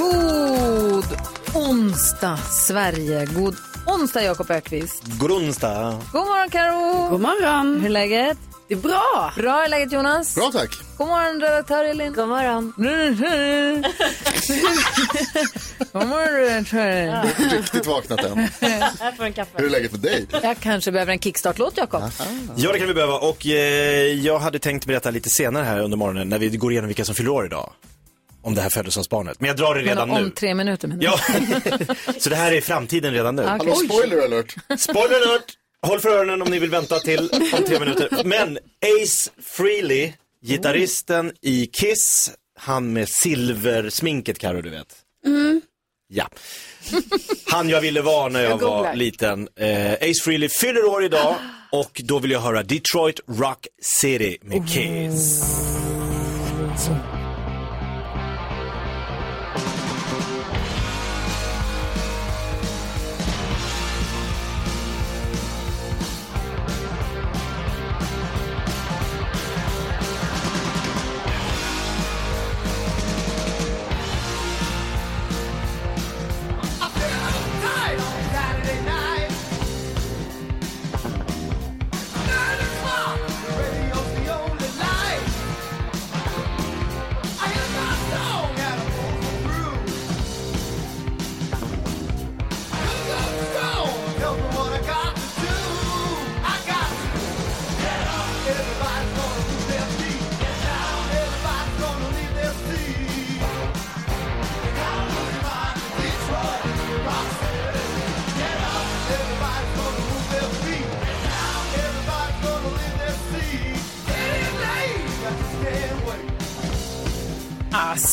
[0.00, 1.04] God
[1.54, 3.26] onsdag, Sverige.
[3.26, 3.54] God
[3.86, 5.02] onsdag, Jakob Ökvist.
[5.20, 6.00] God onsdag.
[6.12, 7.08] God morgon, Karo.
[7.10, 7.80] God morgon.
[7.80, 8.38] Hur är läget?
[8.68, 9.32] Det är bra.
[9.36, 10.34] Bra är läget, Jonas.
[10.34, 10.70] Bra tack.
[10.98, 12.12] God morgon, redaktör Elin.
[12.12, 12.72] God morgon.
[15.92, 17.56] God morgon, redaktör.
[17.56, 18.38] Riktigt vaknat än.
[19.00, 19.50] Här får en kaffe.
[19.56, 20.26] Hur är läget med dig?
[20.42, 22.02] Jag kanske behöver en kickstart-låt, Jakob.
[22.56, 23.18] Ja, det kan vi behöva.
[23.18, 23.52] Och eh,
[24.14, 27.14] jag hade tänkt berätta lite senare här under morgonen när vi går igenom vilka som
[27.14, 27.72] fyller år idag.
[28.42, 29.40] Om det här födelsedagsbarnet.
[29.40, 30.30] Men jag drar det redan Men om nu.
[30.30, 31.20] tre minuter, menar Ja,
[32.18, 33.42] så det här är framtiden redan nu.
[33.42, 33.52] Okej.
[33.58, 34.54] Hallå, spoiler alert.
[34.78, 35.56] Spoiler alert!
[35.86, 38.24] Håll för öronen om ni vill vänta till om tre minuter.
[38.24, 38.58] Men
[39.02, 40.12] Ace Frehley,
[40.44, 44.96] gitarristen i Kiss, han med silversminket Karo, du vet.
[46.12, 46.28] Ja.
[47.46, 49.48] Han jag ville vara när jag, Jag var liten.
[49.56, 51.34] Eh, Ace Frehley fyller år idag
[51.72, 55.42] och då vill jag höra Detroit Rock City med Kiss.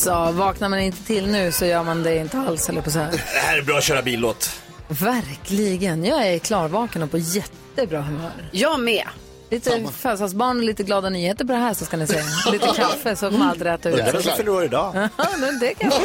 [0.08, 2.98] Alltså, vaknar man inte till nu så gör man det inte alls, eller på så
[2.98, 3.10] här.
[3.10, 4.50] Det här är bra att köra billåt.
[4.88, 6.04] Verkligen.
[6.04, 8.48] Jag är klarvaken och på jättebra humör.
[8.52, 9.04] Jag med.
[9.50, 12.22] Lite födelsedagsbarn och lite glada nyheter på det här så ska ni se.
[12.52, 13.96] Lite kaffe så kommer allt rätt ut.
[13.96, 14.94] Det är den som fyller år idag.
[15.16, 16.00] Ja, men det kan vara.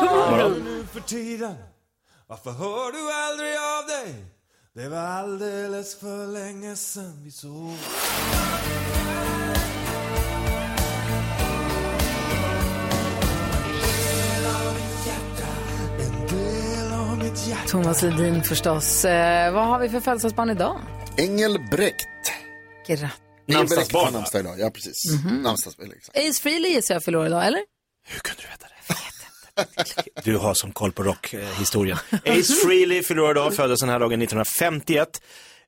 [0.00, 0.52] God morgon!
[0.64, 1.54] nu för tiden?
[2.26, 4.24] Varför hör du aldrig av dig?
[4.74, 7.76] Det var alldeles för länge sen vi såg
[17.68, 19.04] Thomas Ledin förstås.
[19.04, 20.80] Eh, vad har vi för födelsedagsbarn idag?
[21.16, 22.06] Engelbrekt.
[22.86, 23.08] Grattis.
[23.46, 24.54] Namnsdagsbarn, namnsdag idag.
[24.60, 25.02] Ja, precis.
[25.42, 26.18] Namnsdagsbarn, exakt.
[26.18, 27.60] Ace Frehley gissar jag fyller år idag, eller?
[28.08, 30.22] Hur kunde du veta det?
[30.24, 31.98] Du har som koll på rockhistorien.
[32.26, 35.08] Ace Frehley fyller år idag, föddes den här dagen 1951.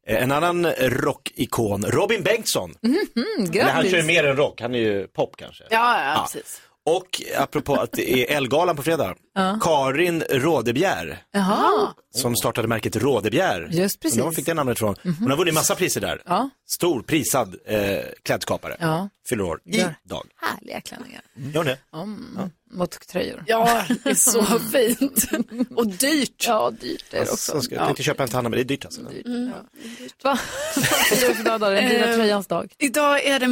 [0.06, 2.74] Eh, En annan rockikon, Robin Bengtsson.
[2.84, 3.06] Mm,
[3.52, 5.64] Men han kör ju mer än rock, han är ju pop kanske.
[5.70, 6.60] Ja, ja, precis.
[6.86, 9.14] Och apropå att det är Elgalan på fredag,
[9.60, 11.94] Karin Rådebjer Jaha.
[12.14, 13.68] som startade märket Rådebjer.
[13.72, 14.20] Just precis.
[14.22, 14.94] Hon fick det namnet ifrån.
[15.18, 16.22] Hon har vunnit massa priser där.
[16.26, 16.50] Ja.
[16.68, 18.76] Stor prisad eh, klädskapare.
[18.80, 19.08] Ja.
[19.28, 19.90] Fyller år Ja.
[20.04, 20.26] idag.
[20.36, 21.20] Härliga klänningar.
[21.36, 21.78] Gör hon det?
[21.94, 22.50] Mm.
[22.74, 23.44] Mot tröjor.
[23.46, 25.24] Ja, det är så fint.
[25.76, 26.44] Och dyrt.
[26.46, 27.36] Ja, dyrt är det också.
[27.52, 29.00] Så ska jag tänkte köpa en till Hanna, men det är dyrt alltså.
[29.02, 29.08] Va?
[30.22, 30.38] Vad
[30.84, 32.72] firar du för dag dina Eh, tröjans dag?
[32.78, 33.48] Idag är det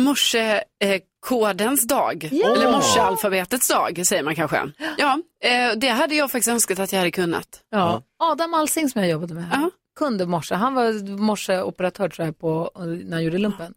[1.20, 2.24] morsekodens dag.
[2.24, 4.72] Eller morsealfabetets dag, säger man kanske.
[4.98, 7.60] Ja, eh, det hade jag faktiskt önskat att jag hade kunnat.
[7.70, 8.02] Ja.
[8.18, 9.60] Adam Alsing som jag jobbade med här.
[9.62, 9.70] Ja.
[9.98, 10.54] Kunde morse.
[10.54, 13.74] Han var morseoperatör tror jag på, när han gjorde lumpen.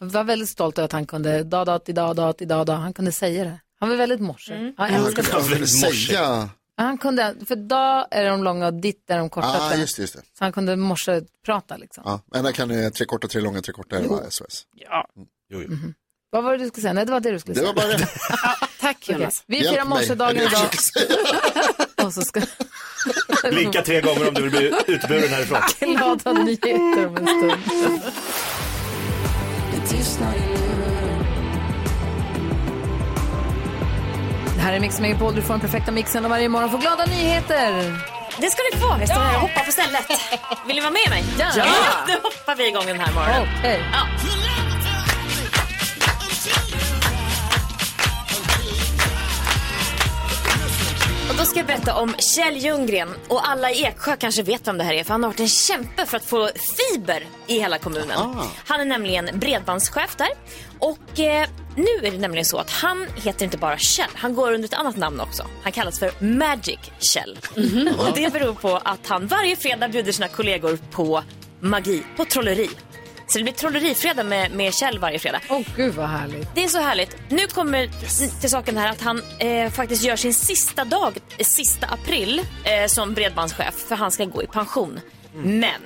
[0.00, 2.64] Jag var väldigt stolt över att han kunde da da ti da da ti da
[2.64, 2.74] da.
[2.74, 3.60] Han kunde säga det.
[3.80, 4.54] Han var väldigt morse.
[4.54, 4.74] Mm.
[4.78, 5.66] Jag älskar det.
[5.66, 6.48] Säga...
[6.76, 9.48] Han kunde, för da är de långa och ditt är de korta.
[9.48, 9.80] Ah, jag.
[9.80, 10.20] just det, just det.
[10.38, 12.02] Så han kunde morse prata liksom.
[12.06, 14.00] Ja, men där kan du tre korta, tre långa, tre korta.
[14.00, 14.66] Det var SOS.
[14.74, 15.06] Ja,
[15.52, 15.76] Jo, jo.
[16.34, 16.92] Vad var det du skulle säga?
[16.92, 17.72] Nej, det var det du skulle Det säga.
[17.72, 18.06] var bara det.
[18.80, 19.08] tack.
[19.08, 19.42] Jonas.
[19.46, 19.98] Vi Hjälp firar mig.
[19.98, 20.68] morsedagen Det är det jag
[21.96, 22.06] idag.
[22.06, 22.40] Och så ska
[23.50, 25.60] Blinka tre gånger om du vill bli utburen härifrån.
[25.96, 28.02] glada nyheter om en stund.
[34.56, 37.04] Det här är Mix Megapol, du får den perfekta mixen och varje morgon får glada
[37.06, 37.72] nyheter.
[38.40, 38.96] Det ska ni få.
[39.00, 40.06] Jag står här och hoppar på stället.
[40.66, 41.24] Vill ni vara med mig?
[41.38, 41.64] Ja.
[42.06, 43.48] Då hoppar vi igång den här morgonen.
[43.58, 43.80] Okej.
[51.52, 55.04] Ska berätta om Kjell Ljunggren och alla i Eksjö kanske vet vem det här är
[55.04, 58.18] för han har varit en kämpe för att få fiber i hela kommunen.
[58.18, 58.46] Ah.
[58.66, 60.28] Han är nämligen bredbandschef där
[60.78, 64.52] och eh, nu är det nämligen så att han heter inte bara Kjell, han går
[64.52, 65.46] under ett annat namn också.
[65.62, 67.38] Han kallas för Magic Kjell.
[67.98, 71.22] Och det beror på att han varje fredag bjuder sina kollegor på
[71.60, 72.70] magi, på trolleri.
[73.32, 75.40] Så det blir trollerifredag med, med Kjell varje fredag.
[75.48, 76.54] Åh oh, gud vad härligt.
[76.54, 77.16] Det är så härligt.
[77.28, 77.88] Nu kommer
[78.40, 82.86] till saken här att han eh, faktiskt gör sin sista dag, eh, sista april, eh,
[82.86, 83.74] som bredbandschef.
[83.88, 85.00] För han ska gå i pension.
[85.34, 85.80] Men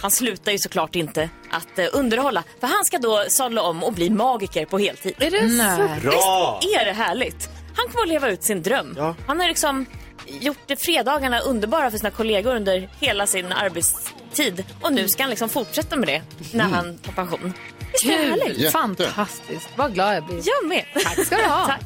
[0.00, 2.44] han slutar ju såklart inte att eh, underhålla.
[2.60, 5.14] För han ska då sadla om och bli magiker på heltid.
[5.18, 5.76] Är det Nej.
[5.76, 6.08] så?
[6.08, 6.60] Bra!
[6.62, 7.48] Visst är det härligt?
[7.76, 9.14] Han kommer att leva ut sin dröm.
[9.26, 9.86] Han har liksom
[10.40, 14.64] gjort det fredagarna underbara för sina kollegor under hela sin arbetstid.
[14.82, 16.22] Och nu ska han liksom fortsätta med det
[16.52, 17.52] när han tar pension.
[17.92, 18.58] Visst är det härligt?
[18.58, 18.72] Jätte.
[18.72, 19.68] Fantastiskt.
[19.76, 20.36] Vad glad jag blir.
[20.44, 20.84] Jag med.
[21.04, 21.66] Tack ska du ha.
[21.66, 21.80] Tack.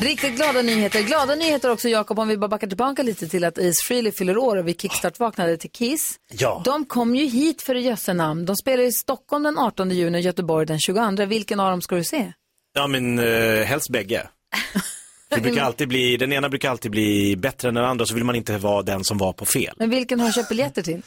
[0.00, 1.02] Riktigt glada nyheter.
[1.02, 4.36] Glada nyheter också, Jakob, om vi bara backar tillbaka lite till att Ace Frehley fyller
[4.36, 6.18] år och vi kickstart-vaknade till Kiss.
[6.30, 6.62] Ja.
[6.64, 8.46] De kom ju hit för jösse namn.
[8.46, 11.26] De spelar i Stockholm den 18 juni och Göteborg den 22.
[11.26, 12.32] Vilken av dem ska du se?
[12.74, 14.28] Ja, men uh, helst bägge.
[15.30, 18.24] Det brukar alltid bli, den ena brukar alltid bli bättre än den andra så vill
[18.24, 19.74] man inte vara den som var på fel.
[19.76, 21.02] Men vilken har du köpt biljetter till?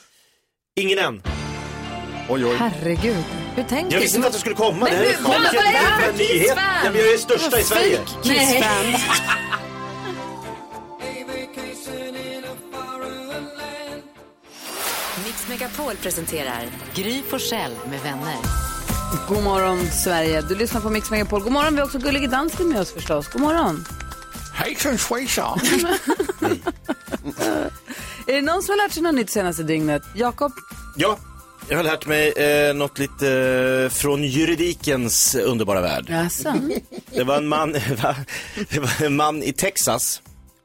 [0.75, 1.21] Ingen än.
[2.29, 2.55] Oj, oj.
[2.57, 4.85] Herregud, hur tänker Jag visste inte att det skulle komma.
[4.85, 6.57] Det här är hur- folket, kolla, det här är en nyhet.
[6.83, 7.99] Ja, men jag är största i Sverige.
[8.23, 8.95] Kiss-fan.
[15.25, 16.65] Mix Megapol presenterar
[16.95, 18.35] Gry Forssell med vänner.
[19.27, 21.43] God morgon Sverige, du lyssnar på Mix Megapol.
[21.43, 23.27] God morgon, vi har också Gullige Dansken med oss förstås.
[23.27, 23.85] God morgon.
[24.53, 25.59] Hejsan svejsan!
[28.27, 30.01] Är det någon som har lärt sig något nytt senaste dygnet?
[30.15, 30.51] Jakob?
[30.97, 31.17] Ja,
[31.69, 33.29] jag har lärt mig eh, något lite
[33.83, 36.05] eh, från juridikens underbara värld.
[36.09, 36.53] Jaså?
[37.13, 37.71] Det var en man,
[38.69, 40.21] det var en man i Texas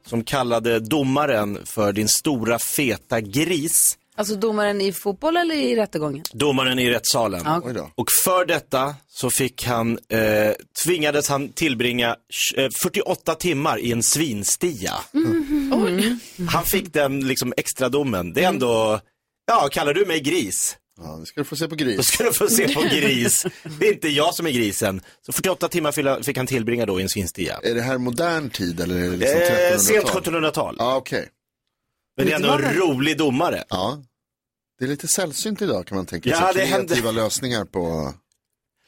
[0.07, 3.99] som kallade domaren för din stora feta gris.
[4.19, 6.25] Alltså domaren i fotboll eller i rättegången?
[6.33, 7.43] Domaren i rättssalen.
[7.45, 7.61] Ja.
[7.65, 7.91] Oj då.
[7.95, 10.53] Och för detta så fick han, eh,
[10.85, 12.17] tvingades han tillbringa
[12.57, 14.95] eh, 48 timmar i en svinstia.
[16.49, 18.33] Han fick den liksom extra domen.
[18.33, 19.01] Det är ändå,
[19.47, 20.77] ja, kallar du mig gris?
[20.99, 22.07] Ja, nu ska du få se på Då gris.
[22.07, 23.47] ska du få se på gris.
[23.79, 25.01] Det är inte jag som är grisen.
[25.27, 27.61] Så 48 timmar fick- fick han tillbringa då i en svinstia.
[27.63, 30.23] Är det här modern tid eller är det liksom Eh, sent 1300-tal?
[30.35, 30.77] 1700-tal.
[30.79, 31.29] Ja, okej.
[32.17, 33.65] Men det är ändå en rolig domare.
[33.69, 34.03] Ja.
[34.79, 36.47] Det är lite sällsynt idag kan man tänka Ja, sig.
[36.55, 37.13] det Kreativa händer.
[37.23, 38.13] lösningar på...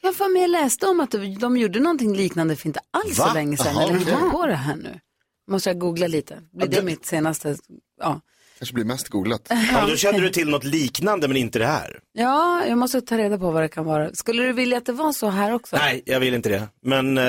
[0.01, 3.23] Jag var med och läste om att de gjorde någonting liknande för inte alls så
[3.23, 3.33] Va?
[3.33, 3.73] länge sedan.
[3.75, 4.99] Jaha, Eller kom på det här nu.
[5.51, 6.39] Måste jag googla lite.
[6.53, 7.57] Blir det det- mitt senaste?
[7.99, 8.21] Ja.
[8.59, 9.41] Kanske blir mest googlat.
[9.49, 11.99] Ja, då kände du till något liknande men inte det här.
[12.13, 14.13] ja, jag måste ta reda på vad det kan vara.
[14.13, 15.75] Skulle du vilja att det var så här också?
[15.75, 16.67] Nej, jag vill inte det.
[16.83, 17.23] Men eh,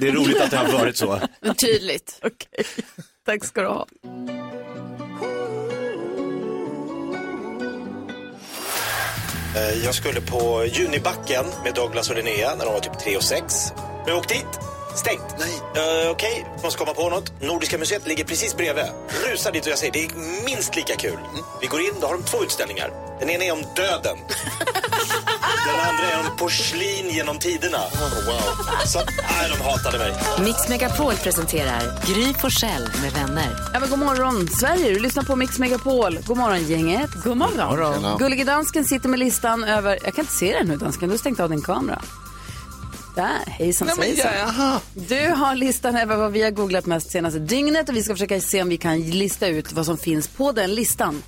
[0.00, 1.20] det är roligt att det har varit så.
[1.58, 2.18] Tydligt.
[2.22, 2.64] Okej,
[3.26, 3.86] tack ska du ha.
[9.56, 13.22] Eh, Jag skulle på Junibacken med Douglas och Linnea när de var typ 3 och
[13.22, 13.54] 6.
[13.76, 14.58] Men jag åkte dit.
[14.96, 15.22] Stängt.
[15.38, 15.54] Nej.
[16.04, 17.32] Uh, Okej, måste komma på något.
[17.42, 18.84] Nordiska museet ligger precis bredvid.
[19.32, 20.10] Rusar dit och jag säger det är
[20.44, 21.18] minst lika kul.
[21.60, 22.90] Vi går in, då har de två utställningar.
[23.20, 24.16] Den ena är om döden.
[25.66, 27.78] Den andra är om porslin genom tiderna.
[28.26, 28.66] wow.
[28.86, 30.12] Så, nej, de hatade mig.
[30.44, 33.56] Mix Megapol presenterar Gry Forssell med vänner.
[33.72, 36.18] Ja, men god morgon Sverige, du lyssnar på Mix Megapol.
[36.26, 37.10] God morgon gänget.
[37.24, 37.94] God morgon.
[37.94, 38.16] Tjena.
[38.18, 41.18] Gullige dansken sitter med listan över, jag kan inte se den nu dansken, du har
[41.18, 42.02] stängt av din kamera.
[43.18, 44.80] Där, hejsan svejsan.
[44.94, 48.40] Du har listan över vad vi har googlat mest senaste dygnet och vi ska försöka
[48.40, 51.22] se om vi kan lista ut vad som finns på den listan.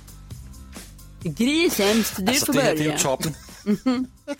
[1.23, 2.91] Gry sämst, du Alltså, får det här det är börja.
[2.91, 3.35] ju toppen.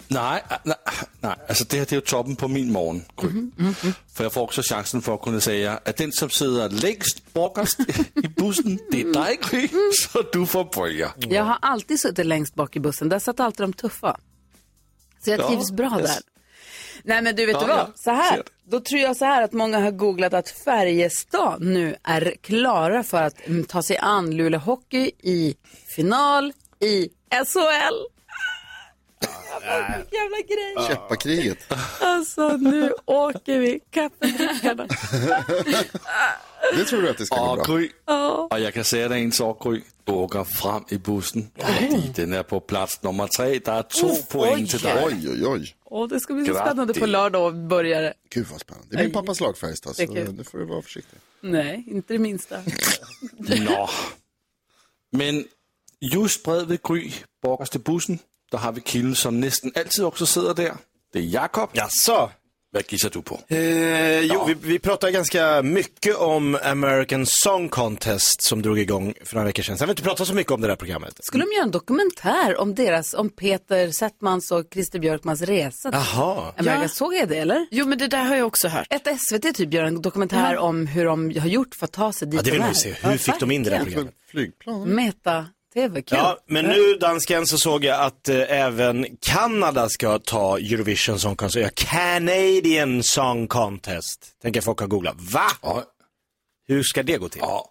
[0.08, 0.75] nej, äh, nej,
[1.20, 3.01] nej, alltså det här det är ju toppen på min morgon.
[3.22, 3.31] Gry.
[4.13, 7.79] För jag får också chansen för att kunna säga att den som sitter längst bakerst
[8.24, 9.70] i bussen, det är dig Gry,
[10.12, 11.12] så du får börja.
[11.17, 14.17] Jag har alltid suttit längst bak i bussen, där satt alltid de tuffa.
[15.24, 16.17] Så jag Ja, trivs bra jag- där.
[17.03, 19.41] Nej men du vet Ja, du vad, ja, så här, då tror jag så här
[19.41, 24.36] att många har googlat att Färjestad nu är klara för att mm, ta sig an
[24.38, 25.55] Luleå Hockey i
[25.95, 27.10] final i
[27.45, 27.95] SHL.
[30.12, 30.88] Jävla grej.
[30.88, 31.57] Käppakriget.
[32.00, 34.88] Alltså nu åker vi, kaffedrickarna.
[36.75, 37.81] Det tror du att det ska gå Och bra?
[38.05, 38.48] Ja.
[38.51, 41.51] och jag kan säga dig en sak Gry, du åker fram i bussen,
[42.15, 45.03] den är på plats nummer tre, det är två poäng till dig.
[45.05, 45.75] Oj, oj, oj.
[45.93, 46.67] Åh, det ska bli så Grattis.
[46.67, 48.13] spännande på lördag och börja det.
[48.29, 48.88] Gud vad spännande.
[48.89, 50.38] Det är min pappas lag Färjestad, Det är så kul.
[50.38, 51.19] det får du vara försiktig.
[51.41, 52.63] Nej, inte det minsta.
[53.38, 53.89] Nå.
[55.12, 55.45] Men
[56.00, 57.12] just bredvid Gry,
[57.43, 58.19] bakerst i bussen,
[58.51, 60.74] där har vi killen som nästan alltid också sitter där.
[61.13, 61.69] Det är Jakob.
[61.74, 62.31] Jaså?
[62.74, 63.40] Vad gissar du på?
[63.48, 69.36] Eh, jo, vi, vi pratar ganska mycket om American Song Contest som drog igång för
[69.36, 69.78] några veckor sedan.
[69.78, 71.13] Sen har vi inte pratat så mycket om det där programmet.
[71.20, 75.90] Skulle de göra en dokumentär om deras, om Peter Settmans och Christer Björkmans resa?
[75.92, 76.54] Jaha.
[76.58, 77.68] Amerika, såg jag det eller?
[77.72, 78.88] Jo men det där har jag också hört.
[78.90, 82.28] Ett SVT typ gör en dokumentär om hur de har gjort för att ta sig
[82.28, 82.74] dit Ja, det vill de är.
[82.74, 82.96] se.
[83.01, 84.13] Hur fick de in det där programmet?
[84.32, 84.96] Flygplan?
[85.75, 86.18] Meta-tv, kul.
[86.18, 91.36] Ja, men nu dansken så såg jag att eh, även Kanada ska ta Eurovision Song
[91.36, 91.56] Contest.
[91.56, 94.42] Ja, Canadian Song Contest.
[94.42, 95.16] Tänker folk ha googlat.
[95.20, 95.46] Va?
[95.62, 95.84] Ja.
[96.68, 97.42] Hur ska det gå till?
[97.42, 97.68] Ja.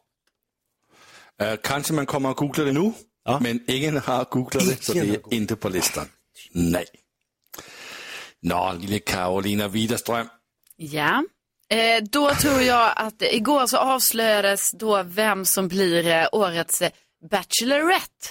[1.43, 2.93] Uh, kanske man kommer att googla det nu,
[3.41, 6.07] men ingen har googlat det, så det är inte på listan.
[6.53, 6.87] Nej.
[8.43, 10.29] Nå, lille Karolina Widerström.
[10.77, 11.25] Ja.
[11.69, 16.83] Eh, då tror jag att eh, igår så avslöjades då vem som blir eh, årets
[16.83, 16.91] eh,
[17.31, 18.29] Bachelorette.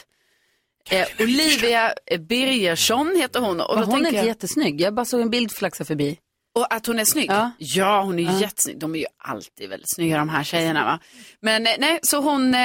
[0.92, 3.62] Eh, Olivia Birgersson heter hon.
[3.62, 4.82] Och då hon är inte jag, jättesnygg.
[4.82, 6.20] Jag bara såg en bild flaxa förbi.
[6.56, 7.30] och att hon är snygg?
[7.32, 7.52] Ja.
[7.58, 8.40] Ja, hon är Ja.
[8.40, 8.80] jättesnygg.
[8.80, 11.00] De är ju alltid väldigt snygga de här tjejerna va.
[11.42, 12.60] Men eh, nej, så hon eh,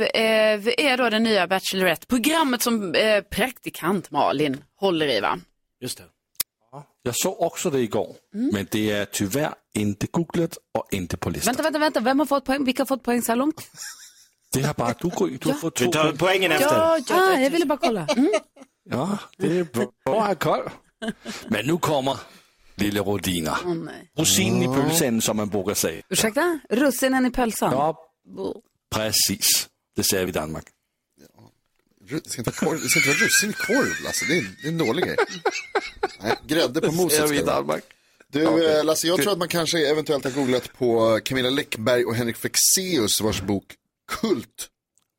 [0.00, 2.06] eh, är då den nya Bachelorette.
[2.06, 5.38] Programmet som eh, praktikant Malin håller i va.
[5.80, 6.04] Just det.
[7.02, 8.16] Jag såg också det igår,
[8.52, 11.54] men det är tyvärr inte googlat och inte på listan.
[11.54, 12.00] Vänta, vänta, vänta.
[12.00, 12.64] Vem har fått poäng?
[12.64, 13.70] Vilka har fått poäng så här långt?
[14.52, 15.36] Det har bara du.
[15.38, 16.16] Du har fått två tar poäng.
[16.18, 16.66] poängen efter.
[16.76, 18.06] Ja, ja, Ah, ja, jag ville bara kolla.
[18.16, 18.30] Mm.
[18.90, 19.64] Ja, det är
[20.04, 20.70] bra koll.
[21.48, 22.16] Men nu kommer
[22.74, 23.58] lille Rodina.
[23.64, 24.62] Åh, nej.
[24.64, 26.02] I pölsen, som man brukar säga.
[26.08, 26.60] Ursäkta?
[26.70, 27.72] Russinen i pölsan?
[27.72, 27.98] Ja,
[28.94, 29.68] precis.
[29.96, 30.64] Det säger vi i Danmark.
[32.10, 34.24] Det ska inte, vara korv, det ska inte vara russin i korv, Lasse.
[34.28, 35.16] Det är, det är en dålig grej.
[36.22, 37.56] Nej, grädde på moset ska i det vara.
[37.56, 37.84] Danmark.
[38.32, 42.14] Du, eh, Lasse, jag tror att man kanske eventuellt har googlat på Camilla Läckberg och
[42.14, 43.64] Henrik Fexeus vars bok
[44.10, 44.68] Kult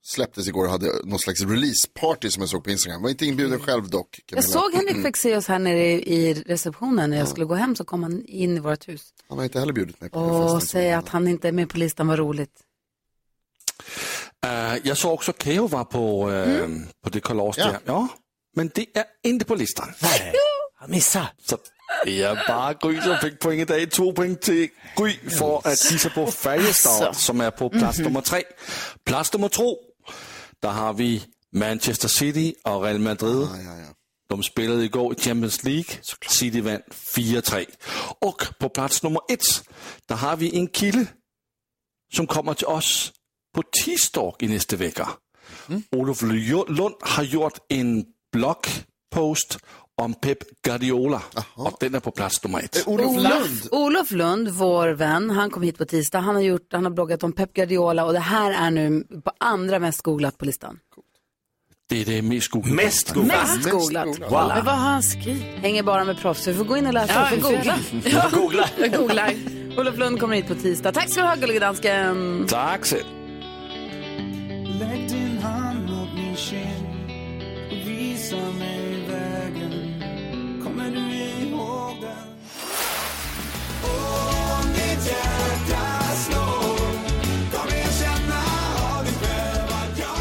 [0.04, 3.02] släpptes igår och hade någon slags releaseparty som jag såg på Instagram.
[3.02, 4.20] Var inte inbjuden själv dock.
[4.26, 4.62] Jag Camilla.
[4.62, 8.04] såg Henrik Fexeus här nere i, i receptionen när jag skulle gå hem så kom
[8.04, 9.14] han in i vårt hus.
[9.30, 10.68] Han har inte heller bjudit mig på den Och festen.
[10.68, 12.52] säga att han inte är med på listan var roligt.
[14.46, 16.68] Uh, jag såg också Keyyo var på, uh,
[17.04, 17.66] på det kalas Ja.
[17.68, 17.80] där.
[17.86, 18.08] Ja,
[18.56, 19.88] men det är inte på listan.
[20.02, 20.34] Nej,
[20.76, 21.28] han missade.
[21.46, 21.58] Så
[22.06, 23.92] det är bara Gry som fick poäng idag.
[23.92, 28.44] Två poäng till Gry för att gissa på Färjestad som är på plats nummer tre.
[29.04, 29.78] Plats nummer två,
[30.62, 31.24] där har vi
[31.56, 33.48] Manchester City och Real Madrid.
[33.52, 33.88] Ja, ja, ja.
[34.30, 35.86] De spelade igår i Champions League.
[36.28, 36.82] City vann
[37.16, 37.66] 4-3.
[38.20, 39.40] Och på plats nummer ett,
[40.06, 41.06] där har vi en kille
[42.14, 43.12] som kommer till oss
[43.56, 45.10] på tisdag i nästa vecka.
[45.92, 49.58] Olof Lu- Lund har gjort en bloggpost
[50.04, 51.22] om Pep Guardiola
[51.54, 52.88] och den är på plats nummer ett.
[52.88, 53.68] Eh, Olof Lund.
[53.72, 56.20] Olof Lund, vår vän, han kom hit på tisdag.
[56.20, 59.32] Han har, gjort, han har bloggat om Pep Guardiola och det här är nu på
[59.38, 60.80] andra mest googlat på listan.
[61.90, 62.76] Det är det mest googlade.
[62.76, 63.56] Mest googlat.
[63.56, 64.06] Mest googlat.
[64.06, 64.32] googlat.
[64.32, 64.48] Wow.
[64.48, 65.44] Men vad har han skrivit?
[65.44, 66.48] Hänger bara med proffs.
[66.48, 67.14] Vi får gå in och läsa.
[67.14, 67.76] Ja, vi får googla.
[68.04, 68.70] Ja, Googla.
[68.78, 69.34] jag googlar.
[69.78, 70.92] Olof Lund kommer hit på tisdag.
[70.92, 72.46] Tack ska du ha, gullige dansken.
[72.50, 72.96] Tack så
[74.80, 76.86] Lägg din hand mot min kind
[77.72, 78.81] och visa mig
[80.82, 82.28] Kommer du ihåg den?
[83.84, 85.84] Om ditt hjärta
[86.24, 86.88] slår
[87.52, 88.40] Kom igen känna
[88.98, 90.18] av dig själv att jag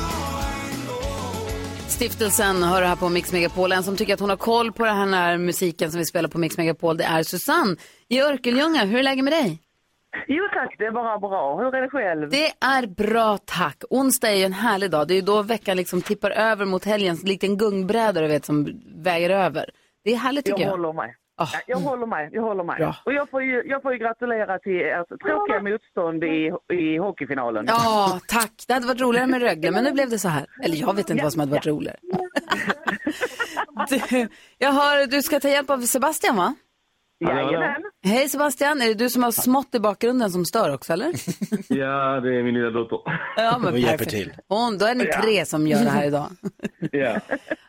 [0.72, 3.72] ändå Stiftelsen hör här på Mix Megapol.
[3.72, 6.38] En som tycker att hon har koll på den här musiken som vi spelar på
[6.38, 7.76] Mix Megapol, det är Susanne
[8.08, 8.84] i Örkelljunga.
[8.84, 9.58] Hur är läget med dig?
[10.28, 11.56] Jo tack, det är bara bra.
[11.56, 12.30] Hur är det själv?
[12.30, 13.82] Det är bra, tack.
[13.90, 15.08] Onsdag är ju en härlig dag.
[15.08, 18.44] Det är ju då veckan liksom tippar över mot helgen, likt en gungbräda du vet
[18.44, 19.70] som väger över.
[20.04, 20.70] Det är härligt tycker jag jag.
[20.70, 21.16] håller mig.
[21.36, 21.46] Ah.
[21.52, 22.76] Ja, Jag håller mig, jag håller mig.
[22.78, 22.96] Bra.
[23.04, 27.64] Och jag får, ju, jag får ju gratulera till ert tråkiga motstånd i, i hockeyfinalen.
[27.68, 28.52] Ja, tack.
[28.66, 30.46] Det hade varit roligare med Rögle, men nu blev det så här.
[30.64, 31.96] Eller jag vet inte vad som hade varit roligare.
[33.88, 34.28] Du,
[34.58, 36.54] jag hör, du ska ta hjälp av Sebastian va?
[37.20, 37.82] Jajamän.
[38.04, 41.06] Hej Sebastian, är det du som har smått i bakgrunden som stör också eller?
[41.68, 42.98] Ja, det är min lilla dotter.
[43.36, 44.10] Ja, men Och hjälper perfekt.
[44.10, 44.32] till.
[44.48, 46.26] Hon, då är ni tre som gör det här idag.
[46.92, 47.20] Ja.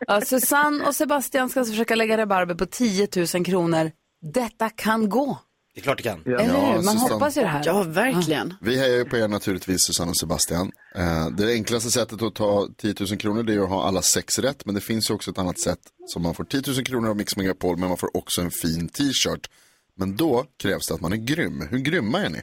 [0.06, 3.90] Ja, Susanne och Sebastian ska alltså försöka lägga rabarber på 10 000 kronor.
[4.34, 5.38] Detta kan gå.
[5.74, 6.22] Det är klart det kan.
[6.26, 6.52] Eller hur?
[6.74, 7.12] Man Susanne.
[7.12, 7.62] hoppas ju det här.
[7.66, 8.54] Ja, verkligen.
[8.60, 10.72] Vi hejar ju på er naturligtvis, Susanne och Sebastian.
[10.94, 14.38] Eh, det enklaste sättet att ta 10 000 kronor det är att ha alla sex
[14.38, 14.64] rätt.
[14.66, 15.78] Men det finns ju också ett annat sätt.
[16.06, 18.88] som man får 10 000 kronor av Mix Megapol, men man får också en fin
[18.88, 19.50] t-shirt.
[19.96, 21.68] Men då krävs det att man är grym.
[21.70, 22.40] Hur grymma är ni?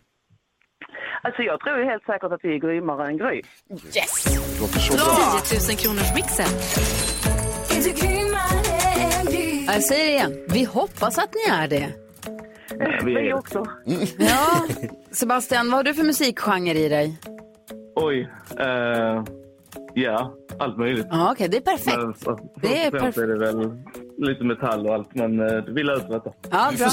[1.24, 3.42] Alltså jag tror ju helt säkert att vi är grymmare än Gry.
[3.96, 4.26] Yes!
[4.62, 5.40] Låter så bra.
[5.46, 6.46] 10 000 kronors mixen.
[9.68, 12.09] Ja, Jag säger det igen, vi hoppas att ni är det.
[12.80, 13.34] Vi är Vi det.
[13.34, 13.64] också.
[14.18, 14.66] Ja,
[15.12, 17.18] Sebastian, vad har du för musikgenre i dig?
[17.96, 18.30] Oj.
[18.60, 19.24] eh,
[19.94, 21.08] Ja, allt möjligt.
[21.10, 21.98] Ja, okej, det är perfekt.
[21.98, 23.72] Men för- Det är främst är det väl
[24.18, 26.32] lite metall och allt, men eh, vi löser detta.
[26.52, 26.90] Ja, bra.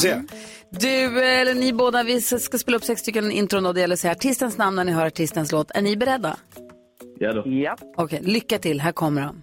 [0.70, 3.98] Du, eller ni båda, vi ska spela upp sex stycken intron och det gäller att
[4.00, 5.70] säga artistens namn när ni hör artistens låt.
[5.70, 6.36] Är ni beredda?
[7.18, 7.42] Ja då.
[7.50, 7.76] Ja.
[7.96, 8.80] Okej, lycka till.
[8.80, 9.42] Här kommer de.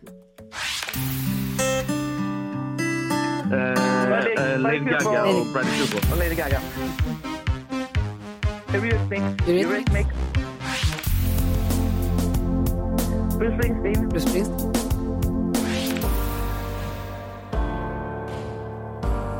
[3.53, 3.92] Eh,
[4.27, 6.11] eh, Lady Gaga och Bradley Cooper.
[6.11, 6.61] Och Lady Gaga.
[8.73, 9.47] Eurythmics.
[9.47, 10.09] Eurythmics.
[13.37, 14.09] Bruce Springsteen.
[14.09, 14.73] Bruce Springsteen.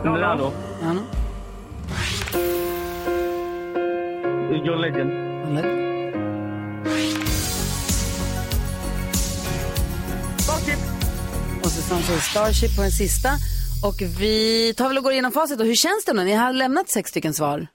[0.04, 0.52] Leonardo.
[0.82, 1.02] Ja, no.
[4.66, 5.12] John Legend.
[10.38, 10.80] Starship.
[11.64, 13.30] Och säger Starship på den sista.
[13.84, 15.60] Och vi tar väl och går igenom facit.
[15.60, 16.24] Och hur känns det nu?
[16.24, 17.68] Ni har lämnat sex stycken svar.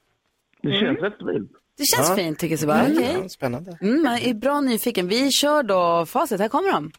[0.62, 1.50] Det känns rätt stabilt.
[1.78, 2.14] Det känns Ja.
[2.16, 2.78] fint tycker jag.
[2.80, 2.92] Mm.
[2.98, 3.16] Okej.
[3.22, 3.78] Ja, spännande.
[3.80, 5.08] Mm, man är bra nyfiken.
[5.08, 6.40] Vi kör då facit.
[6.40, 6.92] Här kommer de.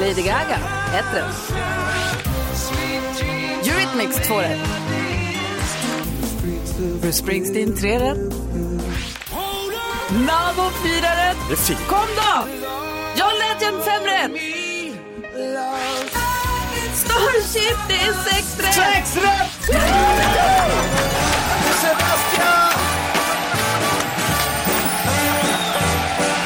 [0.00, 0.58] Lady Gaga,
[0.98, 1.56] ett rätt.
[3.66, 4.60] Eurythmics, två rätt.
[7.00, 8.18] Bruce Springsteen, tre rätt.
[10.10, 11.58] Nabo, fyra rätt.
[11.58, 11.78] Fint.
[11.88, 12.48] Kom då!
[13.16, 14.40] John Legend, fem rätt.
[17.04, 18.74] Starship, det är sex rätt.
[18.74, 19.50] Sex rätt!
[21.82, 22.72] Sebastian!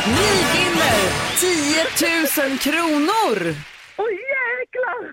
[0.06, 1.00] Ni vinner
[1.40, 3.54] 10 000 kronor!
[3.96, 5.10] Åh jäklar!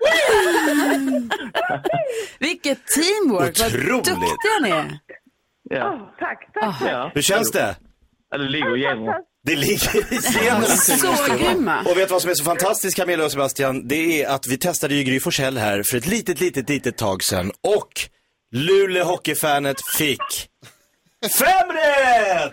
[2.38, 3.58] Vilket teamwork!
[3.58, 4.04] Vad Otroligt.
[4.04, 4.98] duktiga ni är!
[5.70, 6.14] Ja.
[6.18, 6.76] Tack, tack.
[6.80, 7.10] ja.
[7.14, 7.76] Hur känns det?
[8.30, 9.14] Ja, det ligger igenom.
[9.46, 10.62] Det ligger igenom.
[10.66, 11.80] Så grymma!
[11.80, 13.88] Och vet du vad som är så fantastiskt Camilla och Sebastian?
[13.88, 17.22] Det är att vi testade ju Gry Forssell här för ett litet, litet, litet tag
[17.22, 17.90] sedan och
[18.52, 20.48] Luleå Hockeyfanet fick
[21.38, 22.52] fem rätt!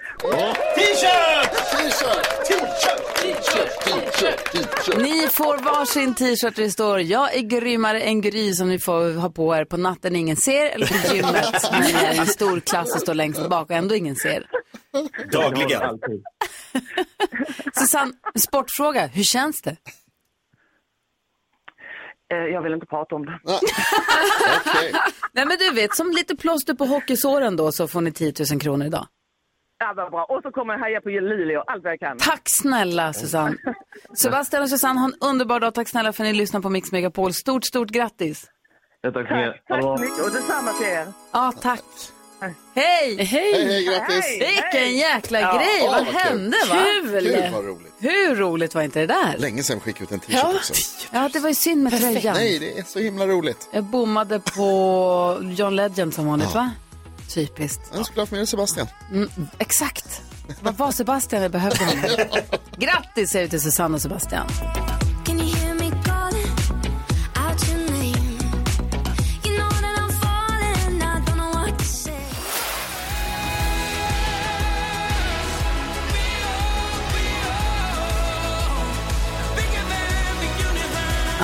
[0.76, 1.52] T-shirt!
[1.72, 4.98] T-shirt, t-shirt, t-shirt, t-shirt, t-shirt.
[5.02, 9.14] Ni får varsin t-shirt där det står Jag är grymmare än Gry som ni får
[9.14, 12.96] ha på er på natten ingen ser eller på gymmet ni är i stor klass
[12.96, 14.48] och står längst bak och ändå ingen ser.
[15.32, 16.00] Dagligen.
[17.74, 19.78] Susanne, sportfråga, hur känns det?
[22.34, 23.40] Eh, Jag vill inte prata om det.
[23.44, 24.94] Okej.
[25.32, 28.62] Nej men du vet, som lite plåster på hockeysåren då så får ni 10 000
[28.62, 29.08] kronor idag.
[29.80, 30.24] Ja, vad bra.
[30.26, 32.18] Och så kommer jag heja på Luleå allt vad jag kan.
[32.18, 33.58] Tack snälla Susanne.
[34.18, 35.74] Sebastian och Susanne, ha en underbar dag.
[35.74, 37.34] Tack snälla för att ni lyssnar på Mix Megapol.
[37.34, 38.46] Stort, stort grattis.
[39.02, 39.66] Ja, tack så mycket.
[39.68, 40.20] Tack så mycket.
[40.26, 41.08] Och detsamma till er.
[41.34, 41.82] Ja, tack.
[42.76, 43.16] Hej!
[43.26, 44.26] Hej, hej, grattis.
[44.40, 45.58] Vilken jäkla Ja.
[45.58, 46.16] grej, Åh, vad vad kul.
[46.16, 46.86] hände va?
[47.12, 47.94] Gud vad roligt.
[48.00, 49.36] Hur roligt var inte det där?
[49.38, 50.54] Länge sedan vi skickade ut en t-shirt Ja.
[50.56, 50.74] också.
[51.12, 52.36] Ja, det var ju synd med tröjan.
[52.36, 53.70] Nej, det är så himla roligt.
[53.72, 56.60] Jag bommade på John Legend som vanligt Ja.
[56.60, 56.72] va?
[57.34, 57.82] Typiskt.
[57.96, 58.88] Jag skulle haft med dig Sebastian.
[59.12, 59.30] Mm,
[59.60, 60.22] exakt.
[60.62, 62.06] Vad var Sebastian jag behövde honom?
[62.78, 64.48] Grattis säger vi till Susanne och Sebastian.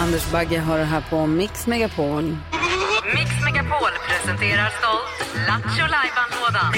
[0.09, 2.37] Anders Bagge har det här på Mix Megapol.
[3.15, 6.73] Mix Megapol presenterar stolt Lattjo Lajban-lådan.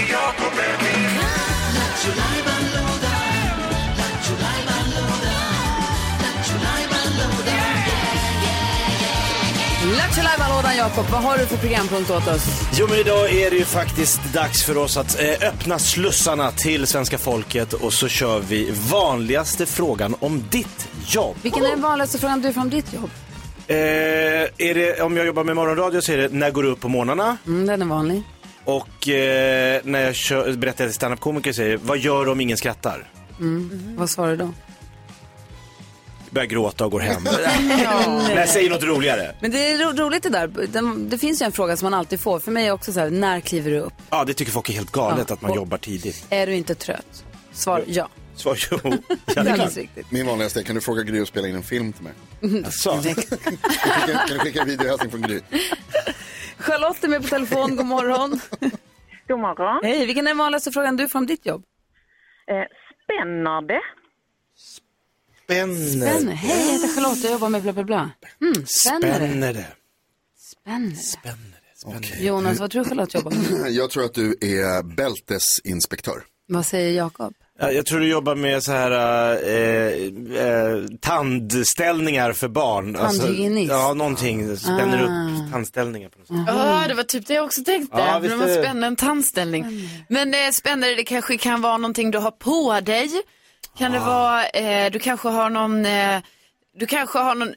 [10.32, 12.70] Lajban-lådan Jakob, vad har du för programpunkt åt oss?
[12.74, 16.88] Jo men idag är det ju faktiskt dags för oss att eh, öppna slussarna till
[16.88, 21.36] svenska folket och så kör vi vanligaste frågan om ditt jobb.
[21.42, 23.10] Vilken är den vanligaste frågan du får om ditt jobb?
[23.68, 26.82] Eh, är det, om jag jobbar med morgonradio så är det när går du upp
[26.82, 27.38] på morgnarna?
[27.48, 28.24] Mm, den är vanlig.
[28.66, 33.08] Och eh, när jag kör, berättar till standup-komiker säger vad gör du om ingen skrattar?
[33.40, 33.96] Mm.
[33.98, 34.50] Vad svarar du då?
[36.32, 37.22] Börjar gråta och går hem.
[38.36, 39.36] Jag säger något roligare.
[39.42, 40.48] Men det är ro- roligt det där.
[40.48, 42.40] Den, det finns ju en fråga som man alltid får.
[42.40, 43.94] För mig är också så här, när kliver du upp?
[44.10, 46.26] Ja, det tycker folk är helt galet Ja, att man och- jobbar tidigt.
[46.30, 47.26] Är du inte trött?
[47.52, 48.10] Svar ja.
[48.36, 48.78] Svar jo.
[49.36, 49.88] Ja, Det är.
[50.14, 52.14] Min vanligaste är, kan du fråga Gry att spela in en film till mig?
[52.66, 52.90] Alltså.
[52.94, 53.36] Kan du skicka,
[54.28, 55.40] kan du skicka en videohälsning från Gry?
[56.58, 58.40] Charlotte är med på telefon, god morgon.
[59.28, 59.80] God morgon.
[59.84, 61.64] Hej, vilken är den vanligaste frågan du får om ditt jobb?
[62.52, 62.64] Eh,
[63.06, 63.74] spännande.
[65.56, 66.12] Spänner.
[66.14, 66.32] Spänner.
[66.34, 68.12] Hej, jag heter Charlotte, jag jobbar med bla bla bla.
[68.42, 69.28] Mm, spänner det?
[69.28, 69.66] Spänner det.
[71.78, 72.22] Spänner.
[72.26, 73.72] Jonas, vad tror du Charlotte jobbar med?
[73.72, 76.24] Jag tror att du är bältesinspektör.
[76.48, 77.34] Vad säger Jakob?
[77.60, 78.92] Ja, Jag tror du jobbar med så här
[79.50, 79.94] eh,
[80.46, 82.94] eh, tandställningar för barn.
[82.94, 83.72] Tandhygienist.
[83.72, 84.58] ja, någonting.
[84.58, 85.46] Spänner Ah.
[85.46, 86.38] upp tandställningar på något sätt.
[86.48, 87.98] Ja, det var typ det jag också tänkte.
[87.98, 88.64] Ja, Ja, visst När man är det.
[88.64, 89.90] spänner en tandställning.
[90.10, 93.10] Men eh, spännare, det kanske kan vara någonting du har på dig.
[93.78, 96.22] Kan det vara, eh, du kanske har någon, eh,
[96.74, 97.54] du kanske har någon,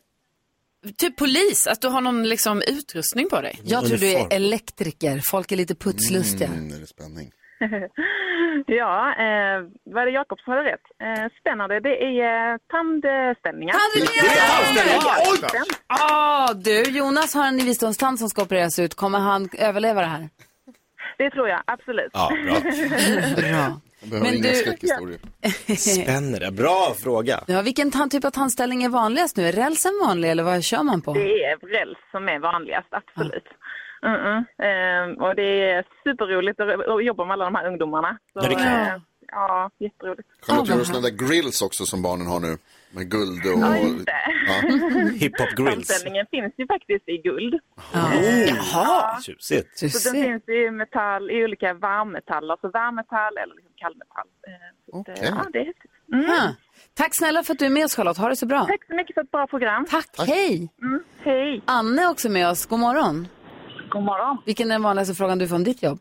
[0.98, 3.60] typ polis, att du har någon liksom utrustning på dig?
[3.64, 5.20] Jag tror du är elektriker.
[5.30, 6.48] Folk är lite putslustiga.
[6.48, 7.30] Mm, är det spänning.
[8.66, 9.62] ja, eh,
[9.94, 10.80] var det Jakob som hade rätt?
[11.02, 11.80] Eh, spännande.
[11.80, 13.74] Det är eh, tandställningar.
[13.74, 15.64] Tandställningar!
[15.86, 18.94] Ah, du, Jonas har en visdomstand som ska opereras ut.
[18.94, 20.28] Kommer han överleva det här?
[21.18, 22.10] Det tror jag, absolut.
[22.12, 22.60] Ja, bra.
[23.36, 23.80] Bra.
[24.04, 25.18] Behöver Men inga du- skräckhistorier.
[26.02, 26.50] Spänner det.
[26.50, 27.44] Bra fråga.
[27.46, 29.46] Ja, vilken typ av tandställning är vanligast nu?
[29.48, 31.14] Är rälsen vanlig eller vad kör man på?
[31.14, 33.44] Det är räls som är vanligast, absolut.
[34.06, 34.44] Mm -mm.
[34.66, 38.18] Ehm, och det är superroligt att att jobba med alla de här ungdomarna.
[38.32, 38.66] Så, Ja, det klart.
[38.88, 40.28] eh, ja, jätteroligt.
[40.46, 42.56] Charlotte, gör du sådana där grills också som barnen har nu?
[42.94, 43.60] Med guld och...
[43.60, 45.18] Ja, just det.
[45.18, 45.74] Hiphop grills.
[45.74, 47.54] Framställningen finns ju faktiskt i guld.
[47.94, 49.20] Oh, Jaha.
[49.22, 49.78] Tjusigt.
[49.78, 54.28] Så den finns i metall, i olika varmmetaller, så varmmetall eller liksom kallmetall.
[54.46, 55.14] Eh, eh, Okej.
[55.22, 55.90] Ja, det är häftigt.
[56.12, 56.52] Mm.
[56.94, 58.18] Tack snälla för att du är med oss Charlotte.
[58.18, 58.64] Ha det så bra.
[58.64, 59.86] Tack så mycket för ett bra program.
[59.90, 60.68] Tack, hej.
[60.82, 61.62] Mm, hej.
[61.64, 62.66] Anne är också med oss.
[62.66, 63.28] God morgon.
[63.90, 64.38] God morgon.
[64.46, 65.98] Vilken är den vanligaste frågan du får om ditt jobb?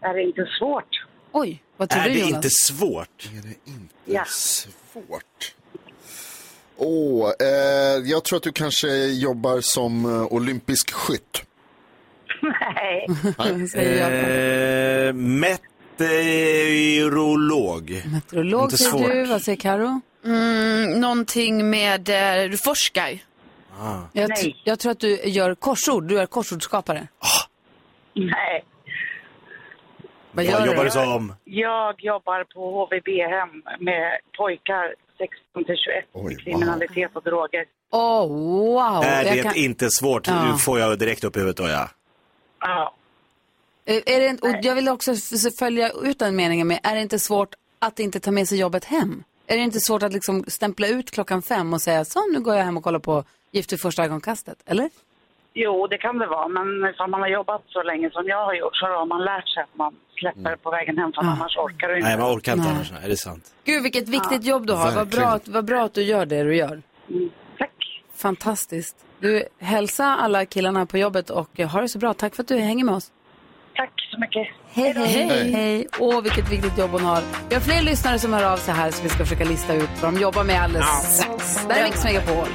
[0.00, 1.04] Är det inte svårt?
[1.32, 2.34] Oj, vad tror Är du det Jonas?
[2.34, 3.28] inte svårt?
[3.36, 4.24] Är det inte Ja.
[4.26, 5.54] svårt?
[6.76, 7.46] Åh, eh,
[8.04, 11.42] jag tror att du kanske jobbar som eh, olympisk skytt.
[12.42, 13.06] Nej.
[13.76, 15.12] Eh,
[16.56, 18.02] meteorolog.
[18.12, 19.06] Meteorolog Inte säger svårt.
[19.12, 19.24] du.
[19.24, 20.00] Vad säger Karo?
[20.24, 23.18] Mm, någonting med, eh, du forskar.
[23.80, 23.98] Ah.
[24.12, 26.04] Jag, t- jag tror att du gör korsord.
[26.08, 27.08] Du är korsordskapare.
[28.14, 28.64] Nej.
[30.32, 30.84] Vad gör Vad jobbar du?
[30.84, 31.34] du som?
[31.44, 37.64] Jag jobbar på HVB-hem med pojkar 16 till 21 med kriminalitet och droger.
[37.92, 39.04] Åh, wow.
[39.04, 40.26] är Jag det kan- inte svårt?
[40.26, 40.52] Ja.
[40.52, 41.88] Nu får jag direkt upp i huvudet då ja.
[42.60, 42.94] Ja.
[43.84, 45.14] Är det, och jag vill också
[45.58, 48.84] följa ut den meningen med, är det inte svårt att inte ta med sig jobbet
[48.84, 49.22] hem?
[49.46, 52.54] Är det inte svårt att liksom stämpla ut klockan fem och säga så, nu går
[52.56, 54.62] jag hem och kollar på Gift vid första ögonkastet?
[54.66, 54.90] Eller?
[55.64, 56.48] Jo, det kan det vara.
[56.48, 59.48] Men ifall man har jobbat så länge som jag har gjort så har man lärt
[59.48, 62.08] sig att man släpper på vägen hem för annars orkar du inte.
[62.08, 62.74] Nej, man orkar inte Nej.
[62.76, 62.92] annars.
[62.92, 63.44] Nej, det är sant.
[63.64, 64.92] Gud, vilket viktigt jobb du har.
[64.92, 66.82] Vad bra, att- vad bra att du gör det du gör.
[67.58, 68.02] tack.
[68.16, 68.96] Fantastiskt.
[69.20, 72.14] Du, hälsa alla killarna på jobbet och eh, ha det så bra.
[72.14, 73.12] Tack för att du hänger med oss.
[73.74, 74.46] Tack så mycket.
[74.72, 75.06] Hej, hej.
[75.28, 75.52] hej.
[75.52, 75.86] hej.
[76.00, 77.22] Åh, vilket viktigt jobb hon har.
[77.48, 79.90] Vi har fler lyssnare som hör av sig här så vi ska försöka lista ut
[80.02, 81.66] vad de jobbar med alldeles strax.
[81.66, 82.48] Där är Mix Megapol.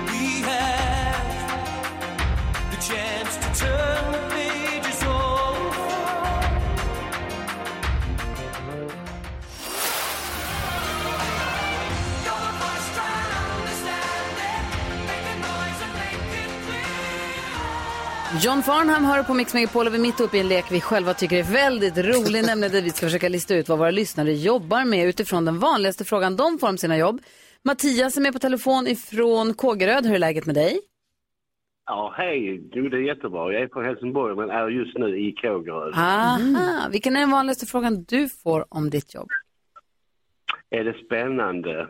[18.40, 20.82] John Farnham hör på Mix Megapol och vi är mitt uppe i en lek vi
[20.82, 24.34] själva tycker är väldigt rolig, nämligen där vi ska försöka lista ut vad våra lyssnare
[24.34, 27.22] jobbar med utifrån den vanligaste frågan de får om sina jobb.
[27.64, 30.06] Mattias är med på telefon ifrån Kågeröd.
[30.06, 30.80] Hur är läget med dig?
[31.86, 32.70] Ja, hej.
[32.74, 33.54] Jo, det är jättebra.
[33.54, 35.94] Jag är på Helsingborg men är just nu i Kågeröd.
[35.96, 36.88] Aha.
[36.92, 39.30] Vilken är den vanligaste frågan du får om ditt jobb?
[40.70, 41.88] Är det spännande?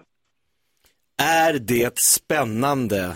[1.17, 3.15] Är det spännande?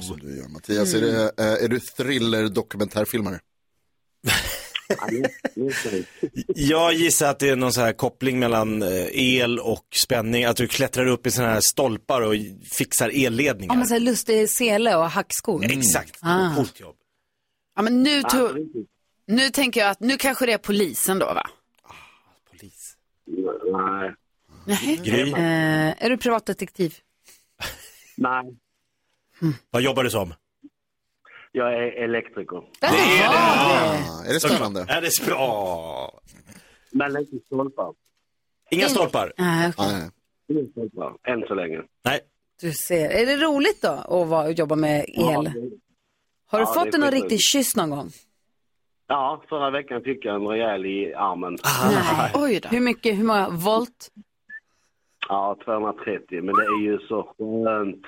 [0.00, 3.40] Som du gör, Mattias, är, det, eh, är du thriller-dokumentärfilmare?
[6.54, 10.44] Jag gissar att det är någon så här koppling mellan eh, el och spänning.
[10.44, 12.34] Att du klättrar upp i sådana här stolpar och
[12.72, 13.72] fixar elledningar.
[13.72, 15.64] Om man säger lustig sele och hackskor.
[15.64, 16.18] Exakt.
[16.22, 16.54] Ah.
[16.56, 16.96] Coolt jobb.
[17.76, 18.50] Ja, men nu, tog,
[19.26, 21.50] nu tänker jag att nu kanske det är polisen då va?
[24.66, 25.00] Nej.
[25.04, 25.32] Gry.
[25.32, 26.94] Eh, är du privatdetektiv?
[28.16, 28.56] Nej.
[29.70, 30.34] Vad jobbar du som?
[31.52, 32.62] Jag är elektriker.
[32.80, 34.28] Det är det.
[34.30, 34.80] Är det spännande?
[34.88, 36.20] Är det bra?
[36.90, 37.92] Men inte stolpar.
[38.70, 39.32] Inga stolpar?
[39.38, 40.10] Nej, okej.
[40.48, 41.14] Inga stolpar.
[41.24, 41.82] Än så länge.
[42.04, 42.20] Nej.
[42.60, 43.10] Du ser.
[43.10, 45.46] Är det roligt då att vara, jobba med el?
[46.46, 48.10] Har du Ja, fått en någon riktig kyss någon gång?
[49.06, 51.58] Ja, förra veckan fick jag en rejäl i armen.
[51.64, 52.30] Nej.
[52.34, 52.68] Oj då.
[52.68, 54.10] Hur mycket, hur många volt?
[55.28, 56.42] Ja, 230.
[56.42, 58.02] Men det är ju så skönt.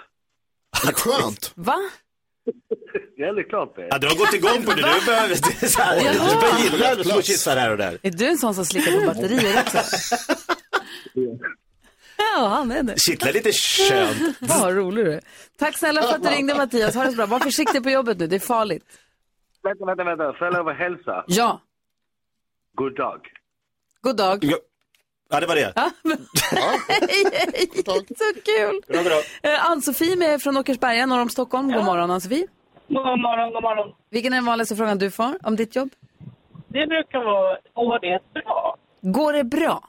[0.80, 1.52] Skönt?
[1.54, 1.76] Va?
[3.16, 3.86] Ja, det är klart det.
[3.90, 4.82] Ja, du har gått igång på det.
[4.82, 7.98] Du det så här, du börjar gilla små kyssar här och där.
[8.02, 9.78] Är du en sån som slickar på batterier också?
[12.16, 13.00] Ja, han är det.
[13.00, 14.36] Kittlar lite skönt.
[14.40, 15.20] Vad rolig du är.
[15.58, 16.94] Tack snälla för att du ringde Mattias.
[16.94, 17.26] Ha det så bra.
[17.26, 18.84] Var försiktig på jobbet nu, det är farligt.
[19.62, 20.32] Vänta, vänta, vänta.
[20.32, 21.24] Får jag lov att hälsa?
[21.26, 21.60] Ja.
[22.74, 23.20] God dag.
[24.00, 24.44] God dag.
[24.44, 24.56] Ja,
[25.30, 25.72] ja det var det.
[26.88, 27.70] Hej, hej.
[28.16, 28.80] Så kul.
[28.88, 29.50] Bra, bra.
[29.50, 31.72] Eh, Ann-Sofie med från Åkersberga norr om Stockholm.
[31.72, 32.46] God morgon Ann-Sofie.
[32.88, 33.92] God morgon, god morgon.
[34.10, 35.90] Vilken är den vanligaste frågan du får om ditt jobb?
[36.68, 38.76] Det brukar vara, går det bra?
[39.02, 39.88] Går det bra?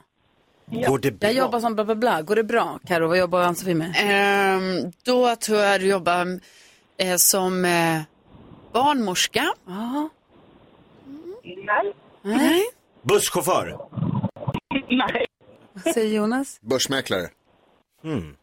[0.66, 1.28] Går det bra?
[1.28, 2.22] Jag jobbar som bla bla bla.
[2.22, 2.78] Går det bra?
[2.86, 3.92] Karo, vad jobbar Ann-Sofie med?
[3.98, 6.40] Ehm, då tror jag du jobbar
[6.96, 8.00] eh, som eh,
[8.72, 9.44] barnmorska.
[9.66, 10.08] Ja.
[11.44, 11.92] Nej.
[12.22, 12.62] Nej.
[13.02, 13.78] Busschaufför?
[14.88, 15.26] Nej.
[15.94, 16.60] Säger Jonas?
[16.60, 17.30] Börsmäklare.
[18.04, 18.36] Mm.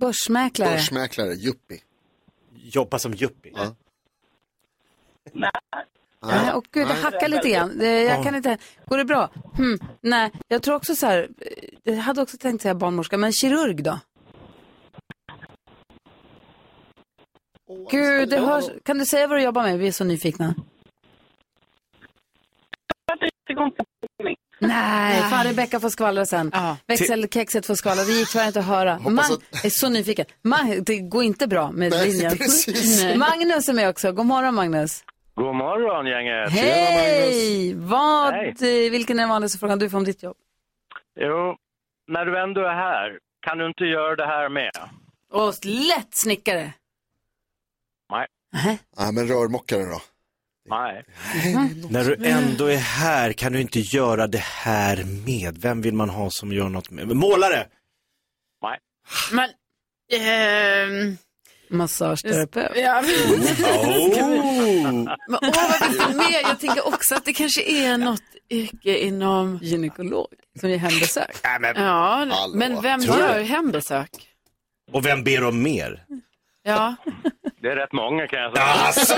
[0.00, 0.70] Börsmäklare.
[0.70, 1.80] Börsmäklare, yuppie.
[2.54, 3.52] Jobba som yuppie?
[3.54, 3.74] Ja.
[6.22, 7.80] Nej, och gud, det hackar lite grann.
[7.80, 8.58] Jag kan inte...
[8.86, 9.30] Går det bra?
[9.56, 9.78] Hmm.
[10.00, 11.28] Nej, jag tror också så här.
[11.82, 13.98] Jag hade också tänkt säga barnmorska, men kirurg då?
[17.90, 18.64] Gud, det hörs...
[18.82, 19.78] Kan du säga vad du jobbar med?
[19.78, 20.54] Vi är så nyfikna.
[24.58, 26.52] Nej, fan Rebecka får skvallra sen.
[26.86, 28.98] Växelkexet får skvallra, det gick tyvärr inte att höra.
[28.98, 30.26] Man, att- är så nyfiken.
[30.42, 32.32] Man, det går inte bra med Nej, linjen.
[33.02, 33.16] Nej.
[33.18, 34.12] Magnus är med också.
[34.12, 35.04] God morgon Magnus.
[35.34, 36.50] God morgon gänget.
[36.52, 37.74] Hej!
[37.74, 38.48] Vad, Hej.
[38.48, 40.36] eh, vilken är den vanligaste frågan du får om ditt jobb?
[41.20, 41.56] Jo,
[42.08, 44.70] när du ändå är här, kan du inte göra det här med?
[45.32, 46.72] Och lätt snickare.
[48.12, 48.26] Nej.
[48.96, 50.00] Ja, men rörmokare då?
[50.68, 51.04] Nej.
[51.90, 55.58] När du ändå är här, kan du inte göra det här med?
[55.58, 57.08] Vem vill man ha som gör något med?
[57.16, 57.66] Målare!
[58.62, 58.78] Nej.
[59.32, 59.50] Men,
[60.12, 61.16] ehm,
[61.70, 62.72] Massageterapeut.
[62.76, 63.00] ja.
[63.00, 64.82] Oh.
[64.82, 66.40] Men, åh, vad finns det mer?
[66.42, 69.58] Jag tänker också att det kanske är något yrke inom...
[69.62, 70.26] Gynekolog
[70.60, 71.36] som ger hembesök.
[71.44, 72.54] Nej, men, Ja, Hallå.
[72.54, 73.20] men vem Tror du?
[73.20, 74.10] gör hembesök?
[74.92, 76.04] Och vem ber om mer?
[76.66, 76.94] Ja.
[77.62, 78.64] Det är rätt många kan jag säga.
[78.66, 79.14] Alltså.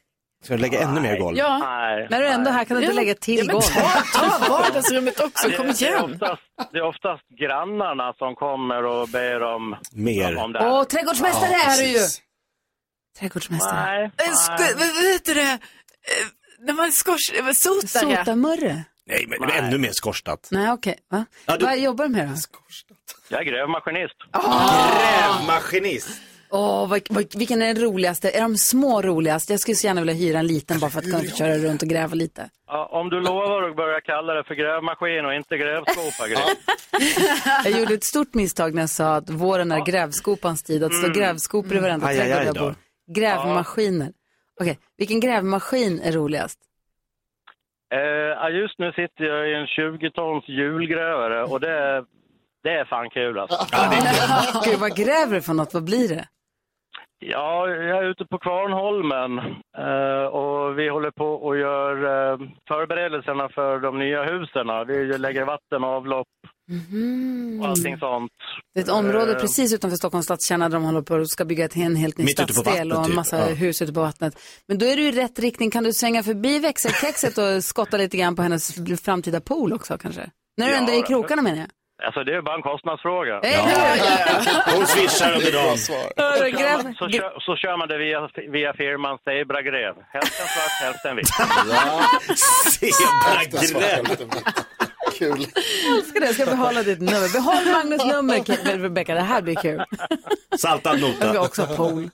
[0.45, 1.37] Ska du lägga ännu mer golv?
[1.39, 1.59] Ja.
[1.59, 2.07] Nej.
[2.11, 3.61] När du ändå är här kan du inte lägga till golv.
[4.15, 6.05] ta, vardagsrummet också, kom Det är, igen.
[6.13, 10.37] oftast, det är oftast grannarna som kommer och ber om, Mer.
[10.37, 10.69] om det här.
[10.73, 11.93] Åh, trädgårdsmästare är du ju.
[11.95, 12.21] precis.
[13.19, 13.87] Trädgårdsmästare.
[13.87, 14.11] Nej,
[14.59, 14.75] nej.
[14.77, 15.43] vad heter det?
[15.53, 15.59] Eh,
[16.61, 17.31] När man skors...
[17.39, 18.17] eh, Sotare.
[18.17, 18.85] Sotamurre.
[19.07, 20.49] Nej, men det är ännu mer skorstat.
[20.51, 20.99] Nej, okej.
[21.11, 21.25] Va?
[21.47, 22.35] Ja, du- Vad jobbar du med då?
[23.29, 24.15] Jag är grävmaskinist.
[24.33, 26.09] Grävmaskinist.
[26.53, 28.31] Åh, vad, vad, vilken är den roligaste?
[28.31, 29.51] Är de små roligast?
[29.51, 31.89] Jag skulle så gärna vilja hyra en liten bara för att kunna köra runt och
[31.89, 32.51] gräva lite.
[32.67, 36.37] Ja, om du lovar att börja kalla det för grävmaskin och inte grävskopa, Gry.
[37.71, 40.85] Jag gjorde ett stort misstag när jag sa att våren är grävskopans tid.
[40.85, 42.61] Att det står grävskopor i varenda Aj, aj, trädgård jag då.
[42.61, 42.75] bor.
[43.15, 44.13] Grävmaskiner.
[44.61, 46.59] Okej, vilken grävmaskin är roligast?
[47.95, 52.05] Eh, just nu sitter jag i en 20-tons hjulgrävare och det, är-
[52.63, 53.57] det är fan kul alltså.
[54.65, 55.75] Gud, vad gräver du för något?
[55.75, 56.25] Vad blir det?
[57.23, 59.39] Ja, jag är ute på Kvarnholmen
[59.79, 64.67] eh, och vi håller på och gör eh, förberedelserna för de nya husen.
[64.87, 66.27] Vi lägger vatten avlopp
[67.63, 68.33] och allting sånt.
[68.75, 71.45] Det är ett område Eh, precis utanför Stockholms stadskärna där de håller på och ska
[71.45, 73.15] bygga ett, en helt ny Mitt stadsdel och en typ.
[73.17, 73.55] massa Ja.
[73.55, 74.35] hus ute på vattnet.
[74.69, 75.71] Men då är du i rätt riktning.
[75.71, 80.31] Kan du svänga förbi växelkexet och skotta lite grann på hennes framtida pool också kanske?
[80.57, 81.67] När du Ja, ändå är i krokarna menar jag.
[82.07, 83.35] Alltså det är bara en kostnadsfråga.
[84.77, 85.79] Hon swishar under dagen.
[85.79, 89.95] Så kör, man, så, kör, så kör man det via, via firman Zebra Gräv.
[90.13, 91.29] Hälften svart, hälften vitt.
[92.75, 94.05] Zebra-gräv.
[95.19, 95.47] Kul.
[95.85, 96.27] Jag älskar det.
[96.27, 97.33] Jag ska behålla ditt nummer.
[97.33, 99.15] Behåll Magnus nummer, Rebecca.
[99.15, 99.85] Det här blir kul.
[100.59, 101.41] Saltad Jag vill nota.
[101.41, 102.11] också ha pool.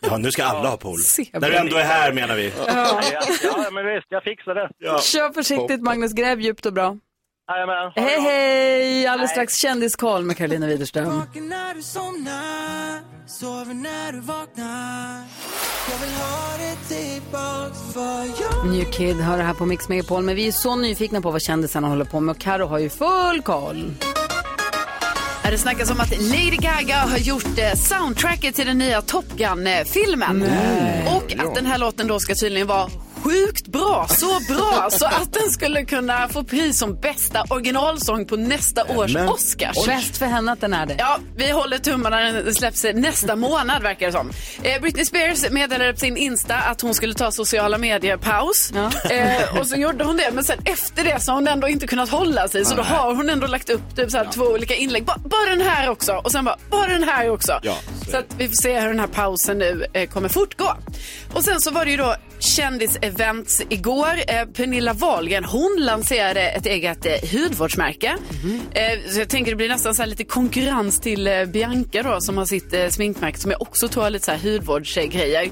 [0.00, 0.98] Ja, nu ska alla ha pool.
[0.98, 1.40] Zebra.
[1.40, 2.52] När du ändå är här menar vi.
[2.66, 3.00] Ja,
[3.42, 4.68] ja, men visst, jag fixar det.
[5.02, 6.12] Kör försiktigt Magnus.
[6.12, 6.96] Gräv djupt och bra.
[7.50, 7.92] Jajamän.
[7.94, 9.06] Hej, hej!
[9.06, 11.18] Alldeles strax kändiskoll med Carolina Widerström.
[11.18, 15.24] Vaken när du somnar, sover när du vaknar.
[15.90, 20.22] Jag vill ha dig tillbaks för jag New Kid hör det här på Mix Megapol,
[20.22, 22.88] men vi är så nyfikna på vad kändisarna håller på med och Karo har ju
[22.88, 23.92] full koll.
[25.50, 30.42] Det snackas om att Lady Gaga har gjort eh, soundtracket till den nya Top Gun-filmen.
[31.16, 32.90] Och att den här låten då ska tydligen vara
[33.22, 38.36] sjukt bra, så bra så att den skulle kunna få pris som bästa originalsång på
[38.36, 39.86] nästa års Men- Oscars.
[39.86, 40.94] Bäst för henne att den är det.
[40.98, 42.20] Ja, vi håller tummarna.
[42.20, 44.30] Den släpps nästa månad verkar det som.
[44.62, 48.72] Eh, Britney Spears meddelade på sin Insta att hon skulle ta sociala medier-paus.
[49.10, 51.86] Eh, och så gjorde hon det, men sen efter det så har hon ändå inte
[51.86, 52.64] kunnat hålla sig.
[52.64, 55.04] Så då har hon ändå lagt upp typ så här två olika inlägg.
[55.04, 57.60] Ba, bara den här också och sen bara, bara den här också.
[57.62, 57.74] Ja,
[58.10, 60.76] så att vi får se hur den här pausen nu eh, kommer fortgå.
[61.34, 64.14] Och sen så var det ju då kändisevents igår.
[64.28, 68.16] Eh, Pernilla Wahlgren, hon lanserade ett eget eh, hudvårdsmärke.
[68.72, 72.20] Eh, så jag tänker det blir nästan så här lite konkurrens till eh, Bianca då
[72.20, 75.50] som har sitt eh, sminkmärke som jag också tror har lite så här hudvårdsgrejer.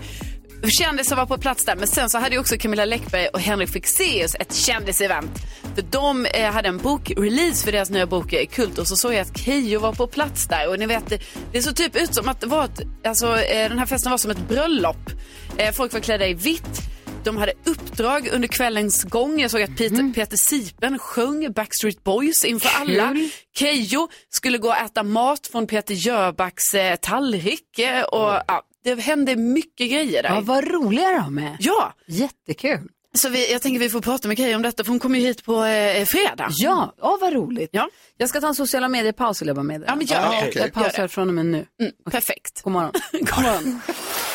[0.66, 3.68] Kändisar var på plats där, men sen så hade ju också Camilla Läckberg och Henrik
[3.68, 5.30] Fexeus ett kändisevent.
[5.74, 9.12] För de eh, hade en bokrelease för deras nya bok eh, Kult och så såg
[9.14, 11.20] jag att Keyyo var på plats där och ni vet, det,
[11.52, 14.18] det såg typ ut som att det var ett, alltså eh, den här festen var
[14.18, 15.10] som ett bröllop.
[15.56, 16.80] Eh, folk var klädda i vitt.
[17.24, 19.40] De hade uppdrag under kvällens gång.
[19.40, 23.08] Jag såg att Peter, Peter Sipen sjöng Backstreet Boys inför alla.
[23.08, 23.28] Kul.
[23.58, 27.78] Keyyo skulle gå och äta mat från Peter Jöbacks eh, tallrik.
[27.78, 28.62] eh, Och, ja,
[28.94, 30.30] det hände mycket grejer där.
[30.30, 31.56] Ja, vad roliga de är.
[31.60, 31.92] Ja.
[32.06, 32.88] Jättekul.
[33.14, 35.26] Så vi, jag tänker vi får prata med Keyyo om detta för hon kommer ju
[35.26, 36.48] hit på eh, fredag.
[36.50, 37.70] Ja, ja vad roligt.
[37.72, 37.88] Ja.
[38.16, 40.36] Jag ska ta en sociala medier-paus vill jag bara med Ja, men gör det.
[40.36, 40.70] Jag Okej.
[40.70, 41.66] pausar från och med nu.
[41.80, 42.62] Mm, Perfekt.
[42.62, 42.92] God morgon.
[43.12, 43.80] God morgon.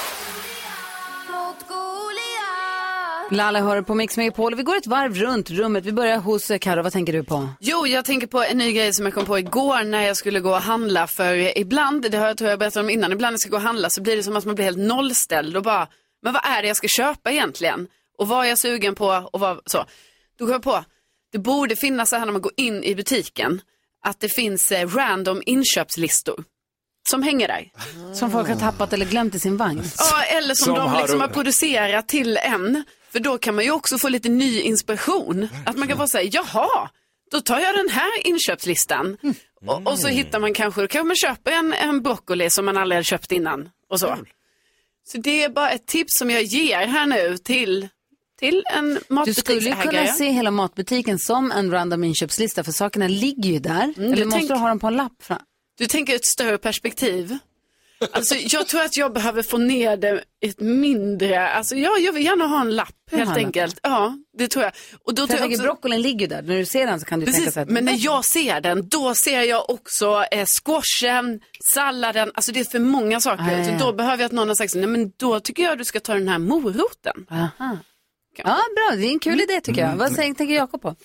[3.31, 4.55] Lalla hör på Mix Megapol.
[4.55, 5.85] Vi går ett varv runt rummet.
[5.85, 6.81] Vi börjar hos eh, Karo.
[6.83, 7.49] Vad tänker du på?
[7.59, 10.39] Jo, jag tänker på en ny grej som jag kom på igår när jag skulle
[10.39, 11.07] gå och handla.
[11.07, 13.55] För ibland, det har jag tror jag berättat om innan, ibland när jag ska gå
[13.57, 15.87] och handla så blir det som att man blir helt nollställd och bara,
[16.23, 17.87] men vad är det jag ska köpa egentligen?
[18.17, 19.85] Och vad är jag sugen på och vad, så.
[20.39, 20.83] Då kom jag på,
[21.31, 23.61] det borde finnas så här när man går in i butiken,
[24.05, 26.43] att det finns eh, random inköpslistor
[27.09, 27.71] som hänger där.
[28.13, 29.83] Som folk har tappat eller glömt i sin vagn.
[29.97, 32.83] Ja, eller som, Som de har- liksom har producerat till en.
[33.13, 35.47] För då kan man ju också få lite ny inspiration.
[35.65, 36.89] Att man kan vara säga, jaha,
[37.31, 39.17] då tar jag den här inköpslistan.
[39.65, 42.77] Och, och så hittar man kanske, då kan man köpa en, en broccoli som man
[42.77, 43.69] aldrig har köpt innan.
[43.89, 44.17] Och så.
[45.07, 47.87] så det är bara ett tips som jag ger här nu till,
[48.39, 49.83] till en Du skulle ju matbutiksägare.
[49.83, 53.83] kunna se hela matbutiken som en random inköpslista för sakerna ligger ju där.
[53.97, 55.23] Mm, eller du måste tänk- du ha dem på en lapp?
[55.23, 55.39] Fram?
[55.77, 57.37] Du tänker ett större perspektiv.
[58.11, 62.25] Alltså, jag tror att jag behöver få ner det ett mindre, alltså ja, jag vill
[62.25, 63.45] gärna ha en lapp helt ha en lapp.
[63.45, 63.79] enkelt.
[63.83, 64.73] Ja, det tror jag.
[65.05, 65.63] Och då För tror jag jag också...
[65.63, 66.41] broccolin ligger där.
[66.41, 67.67] När du ser den så kan du tänka Precis, så här.
[67.67, 71.39] men när jag ser den, då ser jag också eh, squashen,
[71.73, 73.43] salladen, alltså det är för många saker.
[73.43, 73.79] Ah, ja, ja.
[73.79, 75.99] Så då behöver jag att någon har sagt, nej men då tycker jag du ska
[75.99, 77.25] ta den här moroten.
[77.31, 77.77] Aha.
[78.37, 78.43] Ja,
[78.75, 78.95] bra.
[78.97, 79.95] Det är en kul idé tycker jag.
[79.95, 80.95] Vad säger, tänker Jakob på?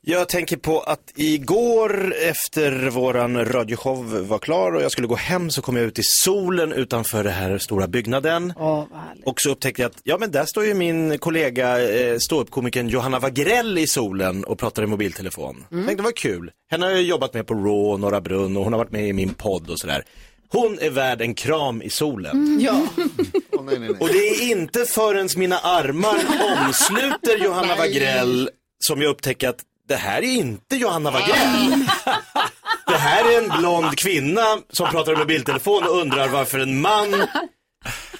[0.00, 5.50] Jag tänker på att igår efter våran radioshow var klar och jag skulle gå hem
[5.50, 8.52] så kom jag ut i solen utanför den här stora byggnaden.
[9.24, 13.18] och så upptäckte jag att, ja men där står ju min kollega eh, ståuppkomikern Johanna
[13.18, 15.64] Wagrell i solen och pratar i mobiltelefon.
[15.72, 15.86] Mm.
[15.86, 16.50] Tänkte det var kul.
[16.70, 19.12] Henne har jag jobbat med på Raw, Norra Brunn och hon har varit med i
[19.12, 20.04] min podd och sådär.
[20.50, 22.58] Hon är värd en kram i solen.
[22.60, 22.86] Ja.
[24.00, 26.18] Och det är inte förrän mina armar
[26.58, 31.84] omsluter Johanna Wagrell som jag upptäcker att det här är inte Johanna Wagrell.
[32.86, 37.26] Det här är en blond kvinna som pratar i mobiltelefon och undrar varför en man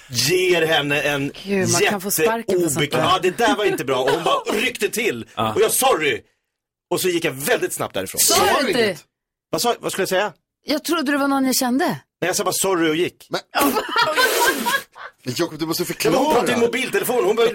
[0.09, 3.03] ger henne en jätteobekväm...
[3.03, 4.03] Ja, det där var inte bra.
[4.03, 5.25] Och hon bara ryckte till.
[5.35, 6.21] Och jag sorry.
[6.91, 8.21] Och så gick jag väldigt snabbt därifrån.
[8.67, 8.97] Inte?
[9.49, 10.33] Vad, sa, vad skulle jag säga?
[10.65, 11.85] Jag trodde det var någon jag kände.
[11.85, 13.27] Nej, jag sa bara sorry och gick.
[13.29, 13.41] Men,
[15.23, 16.33] Jakob, du måste hon förklara.
[16.33, 17.23] pratade i mobiltelefon.
[17.25, 17.47] Hon, bara,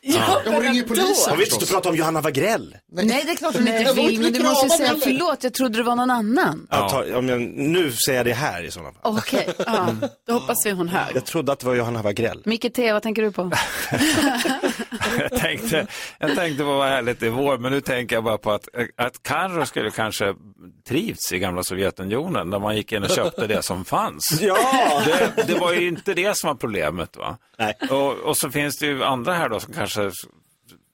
[0.00, 2.76] Ja, hon ringer polisen Hon vill inte prata om Johanna Wagrell.
[2.92, 5.54] Nej, det är klart hon Nej, inte jag vill, men du måste säga förlåt, jag
[5.54, 6.66] trodde det var någon annan.
[6.70, 6.88] Ja.
[6.88, 9.00] Ta, ja, men nu säger jag det här i sådana fall.
[9.18, 9.88] Okej, ja,
[10.26, 11.06] då hoppas vi hon hör.
[11.14, 12.42] Jag trodde att det var Johanna Wagrell.
[12.44, 13.50] Micke T, vad tänker du på?
[15.18, 15.86] jag, tänkte,
[16.18, 19.22] jag tänkte på vad härligt det var, men nu tänker jag bara på att, att
[19.22, 20.34] Carro skulle kanske
[20.88, 24.38] trivts i gamla Sovjetunionen, där man gick in och köpte det som fanns.
[24.40, 25.02] Ja!
[25.04, 26.97] Det, det var ju inte det som var problemet.
[26.98, 27.38] Va?
[27.58, 27.74] Nej.
[27.90, 30.10] Och, och så finns det ju andra här då som kanske,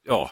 [0.05, 0.31] ja,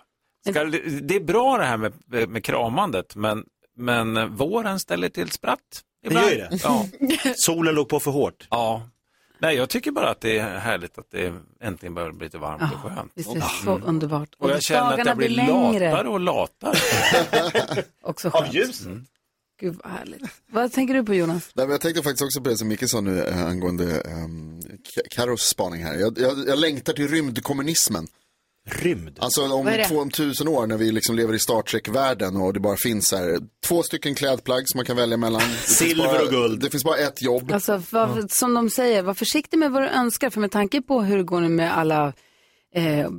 [0.48, 0.64] ska,
[1.02, 1.92] det är bra det här med,
[2.28, 3.44] med kramandet, men,
[3.76, 5.82] men våren ställer till spratt.
[6.08, 6.58] Det gör ju det.
[6.62, 6.86] Ja.
[7.36, 8.46] Solen låg på för hårt.
[8.50, 8.82] Ja.
[9.38, 12.62] Nej, jag tycker bara att det är härligt att det äntligen börjar bli lite varmt
[12.74, 13.12] och skönt.
[13.14, 14.28] Visst är det så underbart.
[14.38, 15.90] Och jag känner att dagarna jag blir längre.
[15.90, 16.74] latare och latare.
[18.02, 18.48] Också skönt.
[18.48, 18.86] Av ljus?
[19.62, 20.22] Gud vad härligt.
[20.52, 21.50] Vad tänker du på Jonas?
[21.54, 24.60] Nej, men jag tänkte faktiskt också på det som Micke sa nu eh, angående um,
[25.10, 25.94] Carros spaning här.
[25.94, 28.06] Jag, jag, jag längtar till rymdkommunismen.
[28.70, 29.18] Rymd?
[29.20, 29.84] Alltså om Vad är det?
[29.84, 33.08] två, om tusen år när vi liksom lever i Star Trek-världen och det bara finns
[33.08, 35.42] så här, två stycken klädplagg som man kan välja mellan.
[35.64, 36.60] Silver bara, och guld.
[36.60, 37.52] Det finns bara ett jobb.
[37.52, 40.30] Alltså, vad, som de säger, var försiktig med vad du önskar.
[40.30, 42.12] För med tanke på hur det går nu med alla
[42.74, 43.10] eh,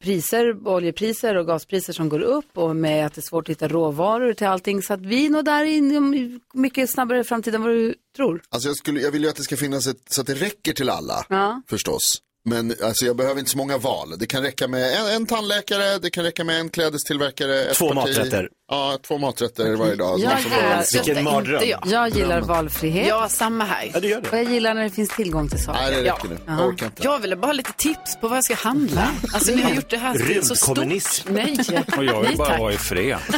[0.00, 3.68] priser, oljepriser och gaspriser som går upp och med att det är svårt att hitta
[3.68, 4.82] råvaror till allting.
[4.82, 8.42] Så att vi är nog där inom mycket snabbare framtid än vad du tror.
[8.48, 10.72] Alltså jag, skulle, jag vill ju att det ska finnas ett, så att det räcker
[10.72, 11.26] till alla.
[11.28, 11.62] Ja.
[11.66, 12.22] Förstås.
[12.44, 14.14] Men alltså, jag behöver inte så många val.
[14.18, 17.64] Det kan räcka med en, en tandläkare, det kan räcka med en klädestillverkare.
[17.64, 17.96] ett Två parti.
[18.16, 18.48] maträtter.
[18.70, 20.20] Ja, två maträtter varje dag.
[20.20, 21.62] Jag har- Vilken mardröm.
[21.68, 21.80] jag.
[21.86, 23.06] Jag gillar valfrihet.
[23.08, 23.90] Ja, samma här.
[23.94, 24.36] Ja, det gör Och det.
[24.42, 25.80] jag gillar när det finns tillgång till saker.
[25.80, 26.14] Nej, det Ja.
[26.14, 26.36] räcker nu.
[26.46, 26.52] Ja.
[26.58, 27.02] Jag orkar inte.
[27.04, 29.10] Jag ville bara ha lite tips på vad jag ska handla.
[29.34, 30.78] Alltså ni har gjort det här till så stort.
[30.78, 31.58] Nej.
[31.96, 33.18] Och jag vill Nej, bara vara i fred.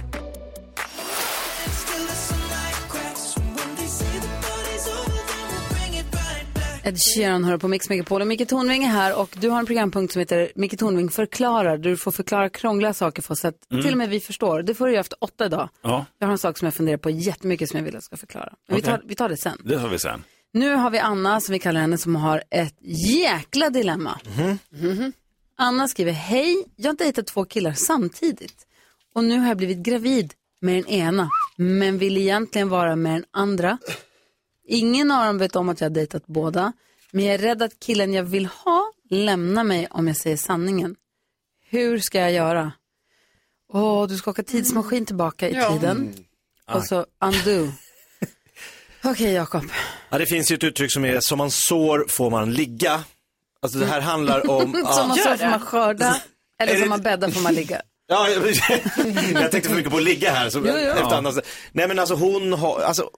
[6.86, 9.66] Ed Sheeran hör på Mix Megapol och Micke Tornving är här och du har en
[9.66, 11.76] programpunkt som heter Micke Tornving förklarar.
[11.78, 14.62] där Du får förklara krångliga saker för oss så att till och med vi förstår.
[14.62, 15.68] Det får du göra efter åtta idag.
[15.82, 18.04] Ja, Jag har en sak som jag funderar på jättemycket som jag vill att du
[18.04, 18.52] ska förklara.
[18.68, 18.92] Men vi, Okej.
[18.92, 19.58] tar, vi tar det sen.
[19.64, 20.24] det har vi sen.
[20.52, 22.74] Nu har vi Anna, som vi kallar henne, som har ett
[23.08, 24.20] jäkla dilemma.
[24.70, 25.12] Mhm.
[25.58, 28.66] Anna skriver, hej, jag har dejtat två killar samtidigt.
[29.14, 33.24] Och nu har jag blivit gravid med den ena, men vill egentligen vara med den
[33.30, 33.78] andra.
[34.68, 36.72] Ingen av dem vet om att jag har dejtat båda,
[37.10, 40.96] men jag är rädd att killen jag vill ha lämnar mig om jag säger sanningen.
[41.68, 42.72] Hur ska jag göra?
[43.72, 45.72] Åh, du ska åka tidsmaskin tillbaka i Ja.
[45.72, 45.96] tiden.
[45.96, 46.14] Mm.
[46.78, 47.72] Och så undo.
[49.04, 49.64] Okej, Jakob.
[50.10, 53.04] Ja, det finns ju ett uttryck som är som man sår får man ligga.
[53.62, 54.72] Alltså det här handlar om...
[54.94, 55.24] som man ja.
[55.24, 56.16] så får man skörda,
[56.58, 57.82] eller som man bäddar får man ligga.
[58.08, 58.46] Ja, jag,
[59.42, 60.50] jag tänkte för mycket på att ligga här.
[60.50, 60.72] Så, Jo, jo.
[60.74, 61.38] efter annars-
[61.72, 63.10] Nej men alltså hon har, alltså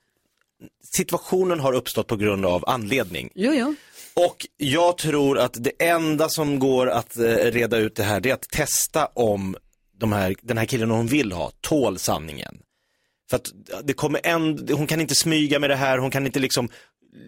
[0.97, 3.31] situationen har uppstått på grund av anledning.
[3.35, 3.75] Jo, jo.
[4.15, 8.31] Och jag tror att det enda som går att eh, reda ut det här, det
[8.31, 9.57] är att testa om
[9.99, 12.59] de här, den här killen hon vill ha tål sanningen.
[13.31, 13.53] För att
[13.85, 16.69] det kommer en, hon kan inte smyga med det här, hon kan inte liksom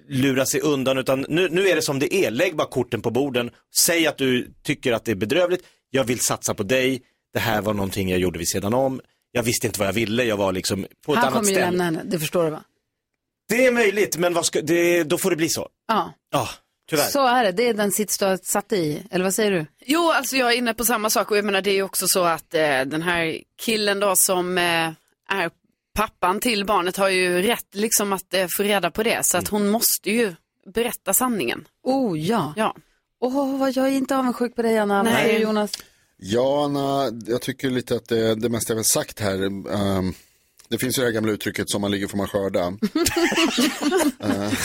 [0.09, 3.11] lura sig undan utan nu, nu är det som det är, lägg bara korten på
[3.11, 7.03] borden, säg att du tycker att det är bedrövligt, jag vill satsa på dig,
[7.33, 9.01] det här var någonting jag gjorde vid sidan om,
[9.33, 11.55] jag visste inte vad jag ville, jag var liksom på ett Han annat kommer ju
[11.55, 11.67] ställe.
[11.67, 12.65] lämna henne, det förstår du va?
[13.51, 15.69] Det är möjligt, men vad ska, det, då får det bli så.
[15.89, 16.49] Ja, Ja,
[16.91, 17.05] tyvärr.
[17.05, 17.53] så är det.
[17.53, 19.03] Det är den sits du har satt i.
[19.11, 19.67] Eller vad säger du?
[19.87, 22.07] Jo, alltså jag är inne på samma sak och jag menar det är ju också
[22.09, 24.65] så att eh, den här killen då som eh,
[25.29, 25.51] är
[25.95, 29.49] pappan till barnet har ju rätt liksom att eh, få reda på det så att
[29.49, 30.35] hon måste ju
[30.75, 31.69] berätta sanningen.
[31.83, 32.53] Oh ja.
[32.57, 32.77] Ja.
[33.21, 35.03] Åh, vad jag är inte avundsjuk på dig Anna.
[35.03, 35.25] Vad Nej.
[35.25, 35.71] säger Jonas?
[36.17, 39.43] Ja, Anna, jag tycker lite att det, det mesta är väl sagt här.
[39.75, 40.15] Ehm,
[40.71, 42.73] det finns ju det här gamla uttrycket som man ligger får man skörda.
[44.21, 44.53] Eh,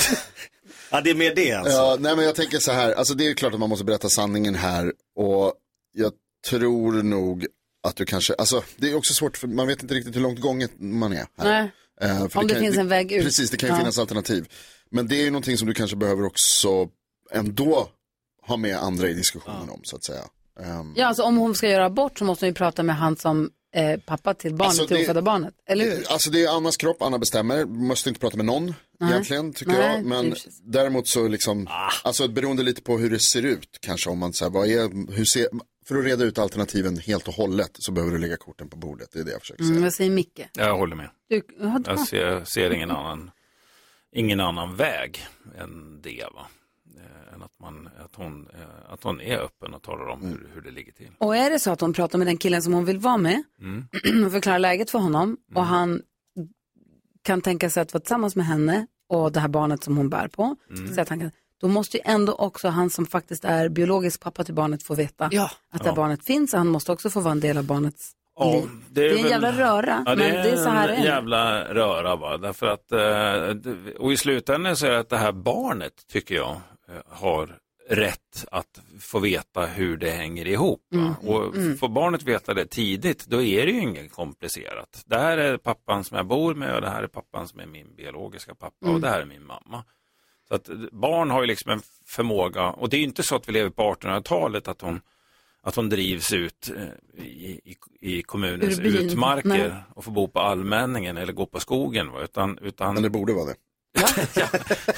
[0.91, 1.71] Ja, det är mer det alltså.
[1.73, 4.09] Ja, nej men jag tänker så här, alltså det är klart att man måste berätta
[4.09, 5.53] sanningen här och
[5.93, 6.11] jag
[6.49, 7.45] tror nog
[7.87, 10.39] att du kanske, alltså det är också svårt för man vet inte riktigt hur långt
[10.39, 11.25] gånget man är.
[11.37, 11.71] Här.
[12.01, 12.29] Nej.
[12.29, 13.23] För Om det finns en väg ut.
[13.23, 13.79] Precis, det kan ju Ja.
[13.79, 14.47] finnas alternativ.
[14.91, 16.89] Men det är ju någonting som du kanske behöver också
[17.31, 17.89] ändå
[18.47, 20.23] ha med andra i diskussionen om så att säga.
[20.59, 23.15] Ehm, Ja, alltså om hon ska göra abort så måste hon ju prata med han
[23.17, 25.53] som eh, pappa till barnet, Alltså, till det- ofödda barnet.
[25.67, 26.11] Eller hur?
[26.11, 27.65] Alltså det är Annas kropp, Anna bestämmer.
[27.65, 29.11] Måste inte prata med någon Nej.
[29.11, 30.05] egentligen tycker Nej, jag.
[30.05, 30.59] Men precis.
[30.63, 31.67] däremot så liksom,
[32.03, 35.25] alltså beroende lite på hur det ser ut kanske om man säger, vad är, hur
[35.25, 35.47] ser,
[35.87, 39.09] för att reda ut alternativen helt och hållet så behöver du lägga korten på bordet.
[39.13, 39.71] Det är det jag försöker säga.
[39.71, 40.39] Mm, vad säger Micke?
[40.53, 41.09] Jag håller med.
[41.29, 43.31] Du, ja, du- Jag ser, ser ingen, annan,
[44.15, 45.25] ingen annan väg
[45.59, 46.23] än det.
[46.33, 46.47] Va?
[47.35, 50.61] Än att, man, att, hon, eh, att hon är öppen och talar om hur, hur
[50.61, 51.09] det ligger till.
[51.17, 53.43] Och är det så att hon pratar med den killen som hon vill vara med
[53.61, 53.85] Mm.
[54.25, 56.01] och förklarar läget för honom och han
[57.23, 60.27] kan tänka sig att vara tillsammans med henne och det här barnet som hon bär
[60.27, 60.93] på, Mm.
[60.95, 61.31] så att han kan,
[61.61, 65.25] då måste ju ändå också han som faktiskt är biologisk pappa till barnet få veta
[65.25, 65.49] att det här
[65.85, 65.95] Ja.
[65.95, 68.69] barnet finns och han måste också få vara en del av barnets Ja, liv.
[68.89, 71.05] Det är, en väl- jävla röra, Ja, men det är så här det en är.
[71.05, 72.37] jävla röra va.
[72.37, 76.35] Därför att, eh, det- och i slutändan så är det att det här barnet, tycker
[76.35, 76.57] jag,
[77.07, 77.57] har
[77.89, 80.81] rätt att få veta hur det hänger ihop.
[80.89, 80.97] Va?
[80.99, 81.13] Mm.
[81.35, 81.77] Och Mm.
[81.77, 85.03] får barnet veta det tidigt, då är det ju inget komplicerat.
[85.05, 87.65] Det här är pappan som jag bor med och det här är pappan som är
[87.65, 88.95] min biologiska pappa Mm.
[88.95, 89.83] och det här är min mamma.
[90.47, 93.35] Så att eh, barn har ju liksom en förmåga, och det är ju inte så
[93.35, 95.01] att vi lever på 1800-talet att hon,
[95.61, 97.75] att hon drivs ut eh, i, i,
[98.17, 99.71] i kommunens utmarker Nej.
[99.95, 102.11] och får bo på allmänningen eller gå på skogen.
[102.11, 102.21] Va?
[102.23, 103.55] Utan, utan, Men det borde vara det.
[104.35, 104.47] ja,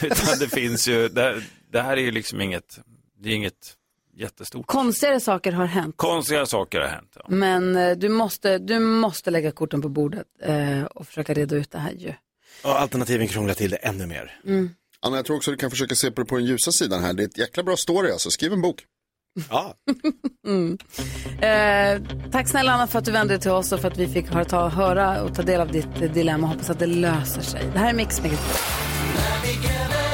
[0.01, 2.79] utan det finns ju, det, här- det här är ju liksom inget,
[3.19, 3.73] det är inget
[4.17, 4.67] jättestort.
[4.67, 5.97] Konstigare saker har hänt.
[5.97, 7.11] Konstiga saker har hänt.
[7.15, 7.25] Ja.
[7.27, 11.71] Men eh, du måste, du måste lägga korten på bordet eh, och försöka reda ut
[11.71, 12.13] det här ju.
[12.63, 14.39] Och alternativen krånglar till det ännu mer.
[14.45, 14.69] Mm.
[14.99, 17.13] Anna, jag tror också du kan försöka se på det på den ljusa sidan här.
[17.13, 18.29] Det är ett jäkla bra story alltså.
[18.31, 18.83] Skriv en bok.
[19.49, 19.73] Ja.
[20.47, 20.77] Mm.
[21.41, 24.07] Eh, tack snälla Anna för att du vände dig till oss och för att vi
[24.07, 26.47] fick höra, ta, höra och ta del av ditt dilemma.
[26.47, 27.61] Hoppas att det löser sig.
[27.73, 28.45] Det här är Mix Megapol.
[29.17, 30.06] Let me get it.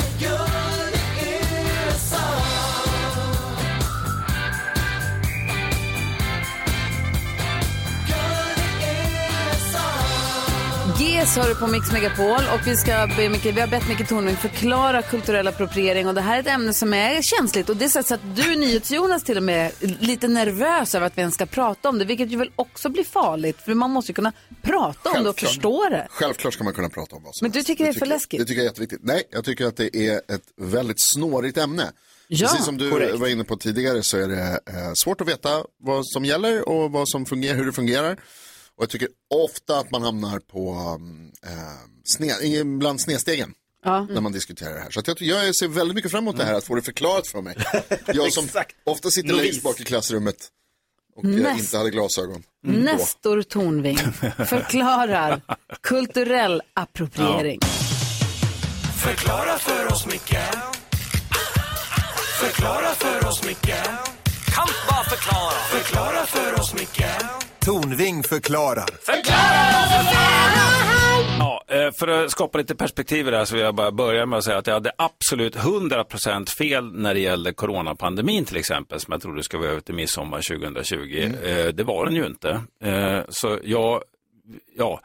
[11.04, 14.08] GES hör du på Mix Megapol och vi, ska be Micke, vi har bett Micke
[14.10, 17.86] Tornving förklara kulturell appropriering och det här är ett ämne som är känsligt och det
[17.86, 21.46] är så att du NyhetsJonas till och med lite nervös över att vi ens ska
[21.46, 24.32] prata om det vilket ju väl också blir farligt för man måste ju kunna
[24.62, 25.40] prata om det och Självklart.
[25.54, 26.08] förstå det.
[26.10, 27.68] Självklart ska man kunna prata om vad som Men du helst.
[27.68, 28.40] tycker det är för läskigt?
[28.40, 29.00] Det tycker jag är jätteviktigt.
[29.04, 31.92] Nej, jag tycker att det är ett väldigt snårigt ämne.
[32.28, 33.16] Ja, Precis som du korrekt.
[33.20, 36.92] var inne på tidigare så är det eh, svårt att veta vad som gäller och
[36.92, 38.18] vad som fungerar, hur det fungerar.
[38.78, 41.52] Och jag tycker ofta att man hamnar på um, eh,
[42.06, 43.54] sne, bland snedstegen.
[43.86, 44.08] Ja.
[44.10, 44.90] När man diskuterar det här.
[44.92, 47.28] Så att jag, jag ser väldigt mycket fram emot det här, att få det förklarat
[47.28, 47.56] för mig.
[48.08, 48.48] Jag som
[48.84, 49.44] ofta sitter Novis.
[49.44, 50.36] längst bak i klassrummet
[51.16, 52.44] och Näst- inte hade glasögon.
[52.64, 53.98] Nestor Tornving
[54.48, 55.42] förklarar
[55.82, 57.60] kulturell appropriering.
[59.04, 60.38] Förklara för oss, Micke
[62.40, 63.76] Förklara för oss, Micke
[64.56, 67.06] Kan bara förklara Förklara för oss, Micke
[67.66, 68.86] Tornving förklarar.
[71.40, 74.26] Ja, eh, för att skapa lite perspektiv i det här så vill jag bara börja
[74.26, 79.00] med att säga att jag hade absolut 100% fel när det gällde coronapandemin till exempel,
[79.00, 81.32] som jag trodde skulle vara över till midsommar 2020.
[81.44, 82.62] Eh, Det var den ju inte.
[82.84, 84.04] Eh, Så jag,
[84.78, 85.00] ja,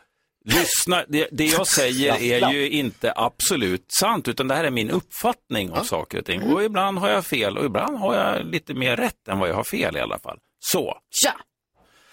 [0.45, 4.91] lyssna, det, det jag säger är ju inte absolut sant, utan det här är min
[4.91, 6.43] uppfattning om saker och ting.
[6.43, 9.55] Och ibland har jag fel och ibland har jag lite mer rätt än vad jag
[9.55, 10.39] har fel i alla fall.
[10.61, 10.99] Så.
[11.25, 11.33] Tja!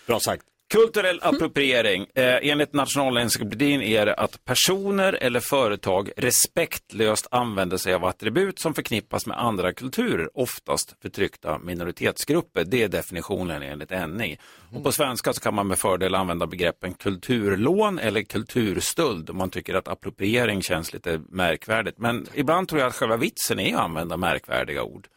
[0.07, 0.43] Bra sagt.
[0.73, 2.07] Kulturell appropriering.
[2.15, 8.73] Eh, enligt Nationalencyklopedin är det att personer eller företag respektlöst använder sig av attribut som
[8.73, 12.63] förknippas med andra kulturer, oftast förtryckta minoritetsgrupper.
[12.63, 14.37] Det är definitionen enligt NI.
[14.73, 19.49] Och på svenska så kan man med fördel använda begreppen kulturlån eller kulturstöld om man
[19.49, 21.97] tycker att appropriering känns lite märkvärdigt.
[21.97, 25.07] Men ibland tror jag att själva vitsen är att använda märkvärdiga ord.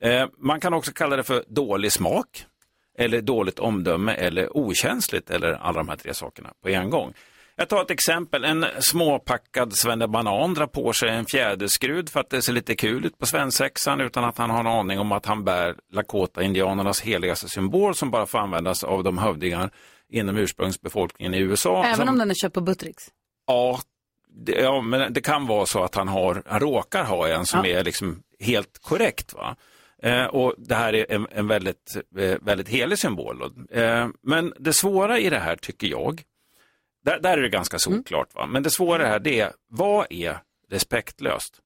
[0.00, 2.46] Eh, man kan också kalla det för dålig smak
[2.98, 7.12] eller dåligt omdöme eller okänsligt eller alla de här tre sakerna på en gång.
[7.56, 8.44] Jag tar ett exempel.
[8.44, 13.18] En småpackad svennebanan drar på sig en fjäderskrud för att det ser lite kul ut
[13.18, 17.94] på svensexan utan att han har en aning om att han bär Lakota-indianernas heligaste symbol
[17.94, 19.70] som bara får användas av de hövdingar
[20.10, 21.84] inom ursprungsbefolkningen i USA.
[21.84, 23.08] Även som, om den är köpt på Buttricks.
[23.46, 23.80] Ja,
[24.28, 27.60] det, ja, men det kan vara så att han, har, han råkar ha en som
[27.64, 27.78] Ja.
[27.78, 29.34] är liksom helt korrekt.
[29.34, 29.56] Va?
[30.02, 33.42] Eh, och det här är en, en väldigt, eh, väldigt helig symbol.
[33.70, 36.22] Eh, men det svåra i det här tycker jag,
[37.04, 38.46] där, där är det ganska solklart, va?
[38.46, 40.38] men det svåra här det är, vad är
[40.70, 41.60] respektlöst?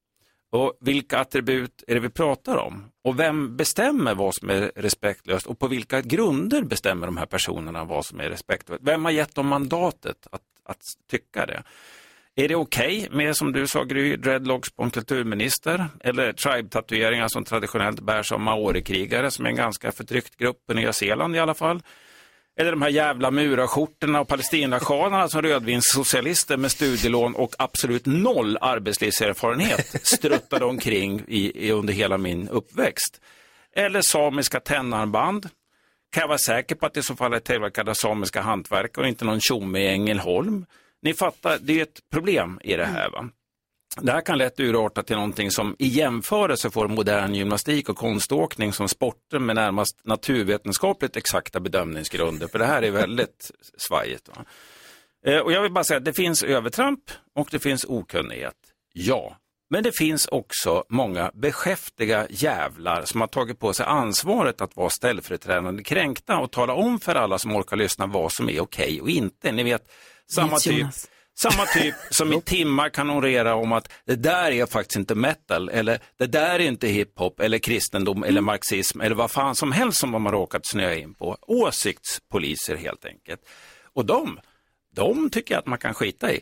[0.50, 2.84] Och vilka attribut är det vi pratar om?
[3.04, 5.46] Och vem bestämmer vad som är respektlöst?
[5.46, 8.82] Och på vilka grunder bestämmer de här personerna vad som är respektlöst?
[8.84, 10.80] Vem har gett dem mandatet att, att
[11.10, 11.62] tycka det?
[12.38, 15.86] Är det okej med, som du sa Gry, dreadlocks på en kulturminister?
[16.00, 20.92] Eller tribe-tatueringar som traditionellt bärs av maorikrigare som är en ganska förtryckt grupp på Nya
[20.92, 21.82] Zeeland i alla fall?
[22.58, 30.06] Eller de här jävla murarskjortorna och palestinasjalarna som rödvinssocialister med studielån och absolut noll arbetslivserfarenhet
[30.06, 33.20] struttade omkring i, i, under hela min uppväxt.
[33.76, 35.48] Eller samiska tennarmband.
[36.12, 39.04] Kan jag vara säker på att det i så fall är tillverkade av samiska hantverkare
[39.04, 40.66] och inte någon tjomme i Ängelholm?
[41.02, 43.10] Ni fattar, det är ett problem i det här.
[43.10, 43.28] Va?
[44.00, 48.72] Det här kan lätt urarta till någonting som i jämförelse får modern gymnastik och konståkning
[48.72, 52.46] som sporter med närmast naturvetenskapligt exakta bedömningsgrunder.
[52.46, 54.28] För det här är väldigt svajigt.
[54.28, 54.44] Va?
[55.26, 58.56] Eh, och jag vill bara säga att det finns övertramp och det finns okunnighet.
[58.92, 59.36] Ja,
[59.70, 64.90] men det finns också många beskäftiga jävlar som har tagit på sig ansvaret att vara
[64.90, 69.10] ställföreträdande kränkta och tala om för alla som orkar lyssna vad som är okej och
[69.10, 69.52] inte.
[69.52, 69.92] Ni vet,
[70.34, 70.86] samma typ,
[71.40, 75.68] samma typ som i timmar kan orera om att det där är faktiskt inte metal
[75.68, 80.00] eller det där är inte hiphop eller kristendom eller marxism eller vad fan som helst
[80.00, 81.36] som de har råkat snöa in på.
[81.42, 83.40] Åsiktspoliser helt enkelt.
[83.94, 84.40] Och de,
[84.94, 86.40] de tycker jag att man kan skita i.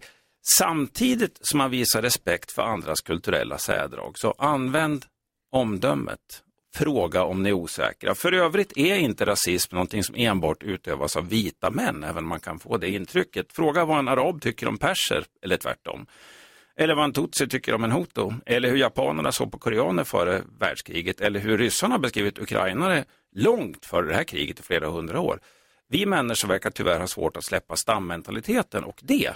[0.59, 5.05] Samtidigt som man visar respekt för andras kulturella särdrag, så använd
[5.53, 6.44] omdömet.
[6.77, 8.15] Fråga om ni är osäkra.
[8.15, 12.41] För övrigt är inte rasism någonting som enbart utövas av vita män, även om man
[12.41, 13.53] kan få det intrycket.
[13.53, 16.07] Fråga vad en arab tycker om perser, eller tvärtom.
[16.77, 18.31] Eller vad en tutsi tycker om en hutu.
[18.47, 21.21] Eller hur japanerna såg på koreaner före världskriget.
[21.21, 23.05] Eller hur ryssarna beskrivit ukrainare
[23.37, 25.41] långt före det här kriget i flera hundra år.
[25.89, 29.33] Vi människor verkar tyvärr ha svårt att släppa stammentaliteten och det,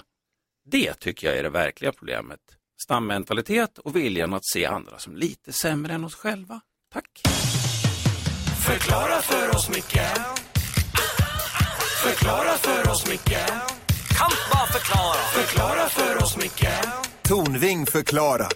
[0.65, 2.39] det tycker jag är det verkliga problemet.
[2.83, 6.61] Stammentalitet och viljan att se andra som lite sämre än oss själva.
[6.93, 7.05] Tack.
[8.65, 10.01] Förklara för oss, Micke
[12.03, 13.37] Förklara för oss, Micke
[14.17, 16.67] Kan bara förklara Förklara för oss, Micke
[17.23, 18.51] Tornving förklarar.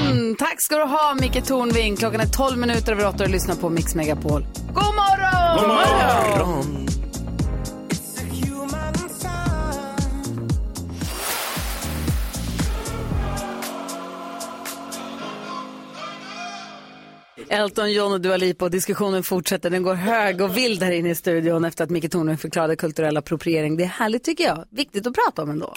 [0.00, 1.96] Mm, tack ska du ha, Micke Tornving.
[1.96, 4.46] Klockan är 12 minuter över 8 och lyssnar på Mix Megapol.
[4.74, 5.58] God morgon!
[5.58, 6.87] God morgon!
[17.50, 19.70] Elton John och Dua Lipa diskussionen fortsätter.
[19.70, 23.16] Den går hög och vild här inne i studion efter att Micke Tornving förklarade kulturell
[23.16, 23.76] appropriering.
[23.76, 24.64] Det är härligt tycker jag.
[24.70, 25.74] Viktigt att prata om ändå.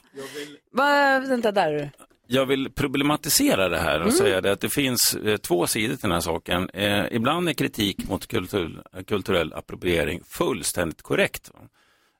[0.73, 1.91] Va, vänta, där.
[2.27, 4.17] Jag vill problematisera det här och Mm.
[4.17, 6.69] säga det att det finns eh, två sidor till den här saken.
[6.69, 11.51] Eh, ibland är kritik mot kultur, kulturell appropriering fullständigt korrekt.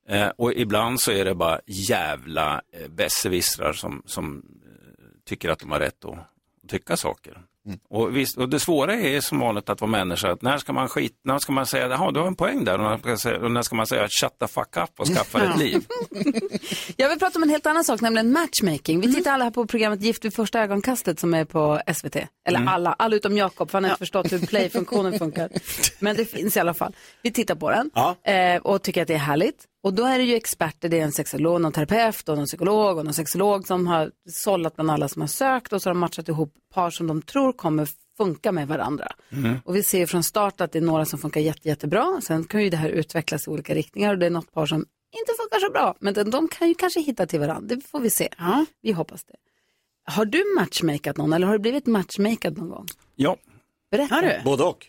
[0.10, 4.42] Eh, och ibland så är det bara jävla eh, besserwissrar som, som eh,
[5.26, 6.18] tycker att de har rätt att
[6.70, 7.38] tycka saker.
[7.90, 10.32] Och, visst, och det svåra är som vanligt att vara människa.
[10.32, 12.80] Att när ska man skit, när ska man säga, jaha du har en poäng där.
[12.80, 15.08] Och när, ska man säga, och när ska man säga shut the fuck up och
[15.08, 15.86] skaffa dig ett liv.
[16.96, 19.02] Jag vill prata om en helt annan sak, nämligen matchmaking.
[19.02, 22.16] Vi tittar alla här på programmet Gift vid första ögonkastet som är på SVT.
[22.48, 22.68] Eller Mm.
[22.68, 25.50] alla, alla utom Jakob, för han har inte förstått hur play-funktionen funkar.
[26.00, 26.96] Men det finns i alla fall.
[27.22, 27.92] Vi tittar på den
[28.36, 29.68] eh, och tycker att det är härligt.
[29.84, 32.98] Och då är det ju experter, det är en sexolog, någon terapeut och någon psykolog
[32.98, 36.00] och någon sexolog som har sållat bland alla som har sökt och så har de
[36.00, 39.08] matchat ihop par som de tror kommer funka med varandra.
[39.66, 42.22] Och vi ser från start att det är några som funkar jätte, jättebra.
[42.24, 44.80] Sen kan ju det här utvecklas i olika riktningar och det är något par som
[45.20, 45.96] inte funkar så bra.
[46.00, 47.76] Men de, de kan ju kanske hitta till varandra.
[47.76, 48.30] Det får vi se.
[48.82, 49.36] Vi hoppas det.
[50.06, 52.86] Har du matchmakat någon eller har du blivit matchmakad någon gång?
[53.16, 53.38] Ja.
[53.92, 54.16] Berätta.
[54.16, 54.42] Har du?
[54.44, 54.88] Både och.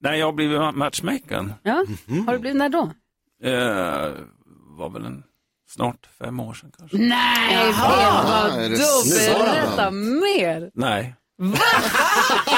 [0.00, 1.84] När jag blev matchmaker, Ja,
[2.26, 2.92] har du blivit, när då?
[3.44, 4.12] Eh,
[4.78, 5.22] var väl en,
[5.68, 6.96] snart fem år sedan kanske.
[6.98, 8.50] Nej, Jaha.
[8.50, 9.38] vad det sant?
[9.38, 10.70] Berätta mer.
[10.74, 11.14] Nej.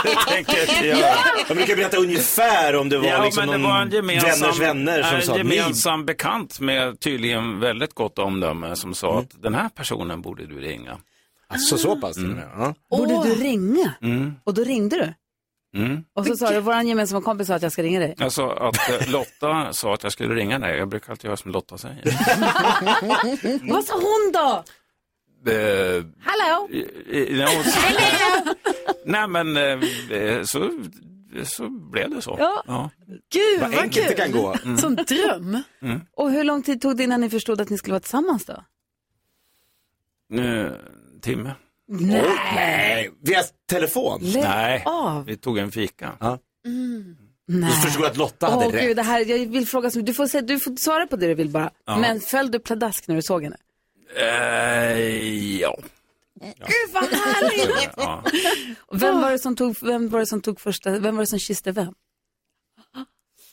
[0.05, 1.15] det tänker jag inte göra.
[1.49, 4.41] Jag brukar berätta ungefär om det var ja, liksom men det någon var en gemensam,
[4.41, 9.23] vänners vänner som en sa gemensam bekant med tydligen väldigt gott omdöme som sa Mm.
[9.23, 10.99] att den här personen borde du ringa.
[11.49, 12.17] Alltså så pass?
[12.17, 12.39] Mm.
[12.59, 12.75] Ja.
[12.91, 13.95] Borde du ringa?
[14.03, 14.35] Mm.
[14.45, 15.15] Och då ringde du?
[15.77, 16.05] Mm.
[16.15, 18.15] Och så sa du, vår gemensamma kompis sa att jag ska ringa dig.
[18.19, 20.79] Alltså att eh, Lotta sa att jag skulle ringa dig.
[20.79, 22.03] Jag brukar alltid göra som Lotta säger.
[23.73, 24.65] Vad sa hon då?
[25.53, 26.69] Eh, Hallå?
[27.13, 27.81] eh, ja, så-
[29.05, 30.71] Nej men eh, så,
[31.45, 32.37] så blev det så.
[32.39, 32.91] Ja.
[33.33, 34.17] Gud Vad vad, enkelt kul.
[34.17, 34.55] det kan gå.
[34.65, 34.79] Mm.
[34.79, 35.63] Som dröm.
[35.83, 36.01] Mm.
[36.17, 38.65] Och hur lång tid tog det innan ni förstod att ni skulle vara tillsammans då?
[40.29, 40.81] Nu,
[41.23, 41.53] timme.
[41.91, 43.11] Nej.
[43.23, 44.21] Via telefon?
[44.23, 45.25] Lägg Nej, av.
[45.25, 46.13] vi tog en fika.
[46.67, 47.17] Mm.
[47.49, 47.71] Nej.
[47.71, 48.83] Du förstod att Lotta hade Åh, rätt.
[48.83, 51.35] Gud, det här, jag vill fråga, du får, se, du får svara på det du
[51.35, 51.71] vill bara.
[51.87, 51.99] Ja.
[51.99, 53.57] Men föll du pladask när du såg henne?
[54.17, 55.77] Eh, ja.
[56.41, 57.91] Gud vad härligt!
[57.97, 58.25] ja.
[58.93, 61.39] Vem var det som tog, vem var det som tog första, vem var det som
[61.39, 61.95] kysste vem?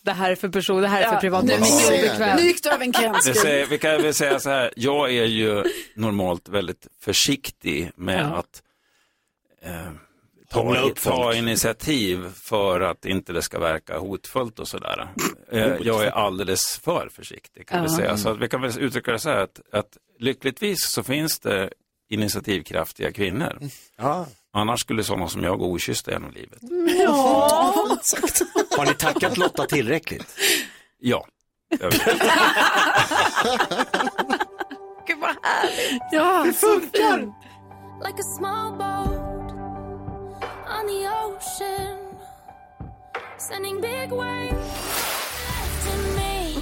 [0.08, 1.44] Det här är för person, det här är för privat.
[1.46, 2.42] nu, obekvämt.
[2.42, 3.46] nu gick du över en gräns.
[3.72, 5.64] Vi kan väl säga så här, jag är ju
[5.96, 8.36] normalt väldigt försiktig med Ja.
[8.38, 8.62] att
[9.62, 9.92] eh,
[10.50, 15.08] ta, ta initiativ för att inte det ska verka hotfullt och sådär.
[15.52, 17.98] Eh, jag är alldeles för försiktig kan vi Ja.
[17.98, 18.18] säga.
[18.18, 21.70] Så att vi kan väl uttrycka det så här att, att lyckligtvis så finns det
[22.10, 23.60] initiativkraftiga kvinnor.
[24.58, 26.60] Annars skulle sådana som jag gå okyssta genom livet.
[27.04, 27.74] Ja.
[28.78, 30.36] Har ni tackat Lotta tillräckligt?
[31.00, 31.28] Ja.
[35.08, 36.04] Gud vad härligt.
[36.12, 37.34] Ja, det funkar.
[38.04, 39.52] like a small boat
[40.70, 41.98] on the ocean,
[43.38, 44.78] sending big waves
[45.84, 46.56] to me.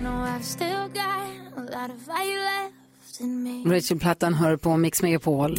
[0.00, 2.79] No, I've still got a lot of fire left
[3.20, 3.76] in me.
[3.76, 5.58] Rachel Plattan hör på Mix Megapol.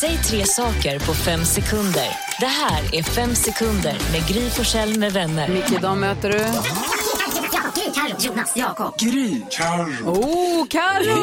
[0.00, 2.08] Säg tre saker på fem sekunder.
[2.40, 5.48] Det här är Fem sekunder med Gry Forssell med vänner.
[5.48, 6.38] Micke, idag möter du...
[7.94, 8.94] Carro, Jonas, Jakob.
[8.98, 9.40] Gry.
[10.04, 11.22] Oh, Karo!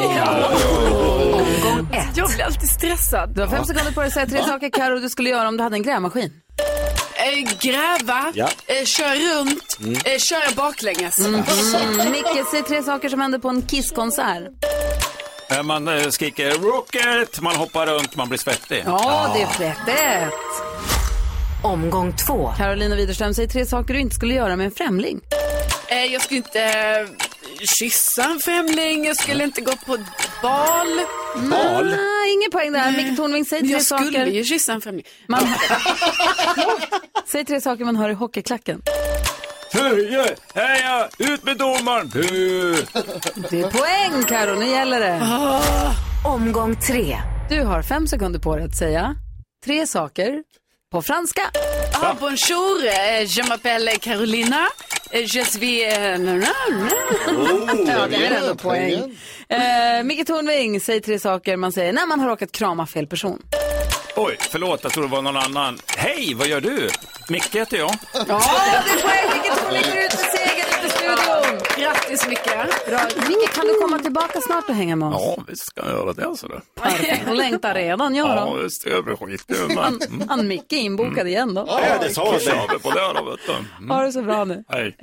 [1.32, 2.16] Omgång ett.
[2.16, 3.34] Jag blir alltid stressad.
[3.34, 5.56] Du har fem sekunder på dig att säga tre saker, Karo, du skulle göra om
[5.56, 6.32] du hade en grävmaskin.
[7.14, 8.48] Eh, gräva, Ja.
[8.66, 9.92] eh, köra runt, Mm.
[9.92, 11.18] eh, köra baklänges.
[11.18, 11.40] Mm.
[12.12, 14.42] Micke, säg tre saker som händer på en Kisskonsert.
[15.50, 18.82] Eh, Man eh, skriker rocket, man hoppar runt, man blir svettig.
[18.86, 20.32] Ja, det är frätt.
[21.62, 22.52] Omgång två.
[22.58, 25.20] Carolina Widerström, säg tre saker du inte skulle göra med en främling.
[25.88, 27.08] Eh, jag skulle inte eh,
[27.78, 29.96] kyssa en främling, jag skulle inte gå på
[30.42, 31.00] bal.
[31.50, 31.86] Bal?
[31.90, 32.92] Nej, ingen poäng där.
[32.96, 34.26] Micke Tornving, säg Men tre jag skulle saker.
[34.26, 35.04] ju kyssa en främling.
[35.26, 35.48] Man...
[37.26, 38.82] säg tre saker man hör i hockeyklacken.
[39.72, 42.10] Heja, heja, ut med domaren!
[43.50, 44.54] Det är poäng, Karo.
[44.58, 45.20] Nu gäller det.
[46.24, 47.16] Omgång tre.
[47.48, 49.16] Du har fem sekunder på dig att säga
[49.64, 50.42] tre saker
[50.92, 51.42] på franska.
[52.02, 54.66] Ah, bonjour, eh, je m'appelle Carolina.
[55.10, 55.82] Eh, je suis...
[55.82, 57.92] Eh, na, na, na.
[57.92, 59.18] ja, det är ändå poäng.
[59.48, 63.42] Eh, Micke Tornving, säg tre saker man säger när man har råkat krama fel person.
[64.16, 65.78] Oj, förlåt, jag tror det var någon annan.
[65.96, 66.88] Hej, vad gör du?
[67.28, 67.90] Micke heter jag.
[68.14, 69.30] Ja, det är poäng.
[69.34, 71.60] Micke Tornving går ut med seger ut i studion.
[71.78, 72.44] Grattis Micke.
[72.88, 73.00] Bra.
[73.28, 75.22] Micke, kan du komma tillbaka snart och hänga med oss?
[75.36, 76.36] Ja, visst ska jag göra det.
[76.36, 76.60] Sådär.
[76.82, 77.28] Perfekt.
[77.28, 78.54] Och längtar redan, jag Ja, då.
[78.62, 79.78] visst, det blir skitkul.
[79.78, 81.64] Han, han Micke är inbokad igen då.
[81.68, 82.68] Ja, det sa Då kör jag.
[82.72, 83.52] vi på det då, vet du.
[83.78, 83.90] Mm.
[83.90, 84.64] Ha det så bra nu.
[84.68, 84.96] Hej.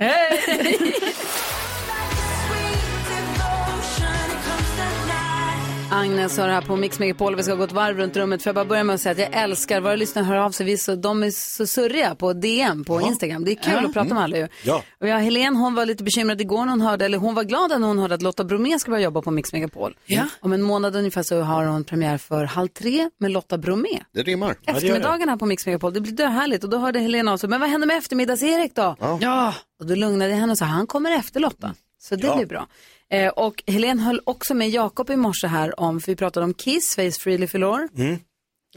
[5.90, 7.36] Agnes har här på Mix Megapol.
[7.36, 8.42] Vi ska gå ett varv runt rummet.
[8.42, 10.66] För jag bara börja med att säga att jag älskar våra lyssnare hör av sig.
[10.66, 13.44] Vi så, de är så surriga på DM på Instagram.
[13.44, 13.86] Det är kul Ja.
[13.86, 14.48] att prata med alla ju.
[14.64, 14.82] Ja.
[15.00, 17.70] Och jag, Helene hon var lite bekymrad igår när hon hörde, eller hon var glad
[17.80, 19.96] när hon hörde att Lotta Bromé ska börja jobba på Mix Megapol.
[20.06, 20.22] Ja.
[20.40, 24.00] Om en månad ungefär så har hon premiär för Halv tre med Lotta Bromé.
[24.14, 24.56] Det rimmar.
[24.66, 26.64] Eftermiddagen här på Mix Megapol, det blir döhärligt.
[26.64, 28.96] Och då hörde Helena av sig, men vad händer med eftermiddags-Erik då?
[29.20, 29.54] Ja.
[29.80, 31.74] Och då lugnade jag henne och sa, han kommer efter Lotta.
[32.00, 32.36] Så det Ja.
[32.36, 32.66] blir bra.
[33.12, 36.54] Eh, och Helene höll också med Jakob i morse här om, för vi pratade om
[36.54, 37.88] Kiss, Face Freely Förlor.
[37.96, 38.18] Mm.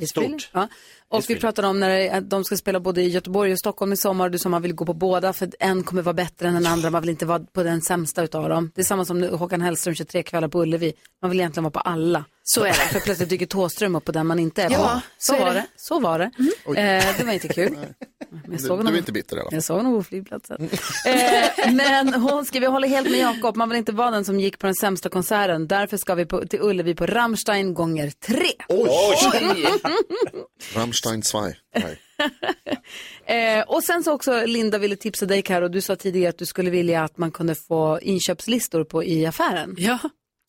[0.09, 0.49] Stort.
[0.51, 0.67] Ja.
[1.07, 3.97] Och vi pratade om när att de ska spela både i Göteborg och Stockholm i
[3.97, 4.29] sommar.
[4.29, 6.89] Du sa man vill gå på båda för en kommer vara bättre än den andra.
[6.89, 8.71] Man vill inte vara på den sämsta utav dem.
[8.75, 10.93] Det är samma som nu Håkan Hellström 23 kvällar på Ullevi.
[11.21, 12.25] Man vill egentligen vara på alla.
[12.43, 12.73] Så är det.
[12.73, 14.73] För plötsligt dyker Thåström upp på den man inte är på.
[14.73, 15.59] Ja, så, så är var det.
[15.59, 15.67] det.
[15.75, 16.31] Så var det.
[16.65, 17.77] Eh, det var inte kul.
[18.31, 19.53] Men jag Du, såg du honom- är inte bitter i alla fall.
[19.55, 20.61] jag såg honom på flygplatsen.
[21.05, 24.39] eh, men hon skriver, jag håller helt med Jakob, man vill inte vara den som
[24.39, 25.67] gick på den sämsta konserten.
[25.67, 28.51] Därför ska vi på, till Ullevi på Rammstein gånger tre.
[30.75, 31.39] Rammstein 2.
[31.75, 31.99] Nej.
[33.25, 36.45] Eh, och sen så också Linda ville tipsa dig Karo, du sa tidigare att du
[36.45, 39.75] skulle vilja att man kunde få inköpslistor på i affären.
[39.77, 39.97] Ja.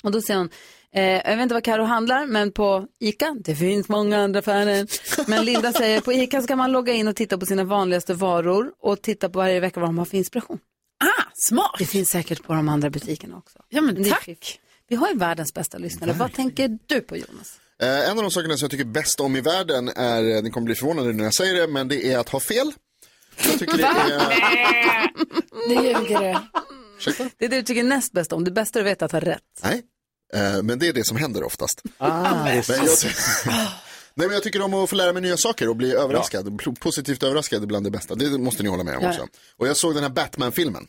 [0.02, 0.50] Och då säger hon,
[0.94, 4.86] eh, jag vet inte vad Karo handlar, men på ICA, det finns många andra affärer.
[5.30, 8.72] Men Linda säger, på ICA ska man logga in och titta på sina vanligaste varor
[8.80, 10.58] och titta på varje vecka vad de har för inspiration.
[11.04, 11.74] Ah, smart.
[11.78, 13.58] Det finns säkert på de andra butikerna också.
[13.68, 14.60] Ja, men tack.
[14.88, 16.12] Vi har ju världens bästa lyssnare.
[16.12, 17.60] Vad tänker du på Jonas?
[17.82, 20.50] Eh, en av de sakerna som jag tycker bäst om i världen är, eh, ni
[20.50, 22.72] kommer bli förvånade när jag säger det, men det är att ha fel.
[23.44, 25.10] Jag tycker det är...
[25.68, 26.38] Det ljuger du.
[27.38, 28.44] Det är det du tycker näst bäst om.
[28.44, 29.42] Det bästa du vet är att ha rätt.
[29.62, 29.82] Nej,
[30.34, 31.82] eh, men det är det som händer oftast.
[31.98, 32.64] Ah, men jag,
[34.14, 36.58] Nej, men jag tycker om att få lära mig nya saker och bli överraskad.
[36.64, 38.14] P- Positivt överraskad är bland det bästa.
[38.14, 39.10] Det måste ni hålla med om Ja.
[39.10, 39.26] också.
[39.56, 40.86] Och jag såg den här Batman-filmen.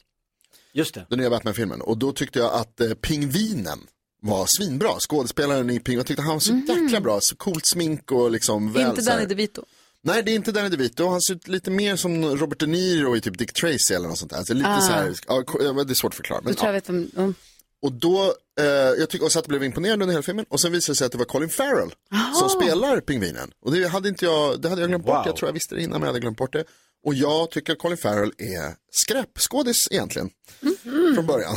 [0.73, 1.05] Just det.
[1.09, 1.81] Den nya Batman-filmen.
[1.81, 3.79] Och då tyckte jag att eh, Pingvinen
[4.21, 4.89] var svinbra.
[4.99, 5.97] Skådespelaren i Pingvinen.
[5.97, 7.19] Jag tyckte han var så jäkla bra.
[7.21, 8.89] Så coolt smink och liksom väl.
[8.89, 9.63] Inte Danny DeVito.
[10.05, 11.07] Nej, det är inte Danny DeVito.
[11.09, 14.17] Han ser ut lite mer som Robert De Niro i typ Dick Tracy eller något
[14.17, 14.37] sånt där.
[14.37, 14.81] Alltså lite Ah.
[14.81, 16.39] så här, ja, det är svårt att förklara.
[16.41, 16.79] Du Men, tror jag ja.
[16.79, 17.09] vet vem...
[17.15, 17.35] om-
[17.81, 20.45] Och då, eh, jag tycker också att jag blev imponerad under hela filmen.
[20.49, 21.93] Och sen visade det sig att det var Colin Farrell
[22.39, 23.51] som spelar pingvinen.
[23.61, 25.15] Och det hade inte jag, det hade jag glömt bort.
[25.15, 25.23] Wow.
[25.25, 26.63] Jag tror jag visste det innan men jag hade glömt bort det.
[27.05, 30.29] Och jag tycker att Colin Farrell är skräpskådis egentligen.
[31.15, 31.55] Från början.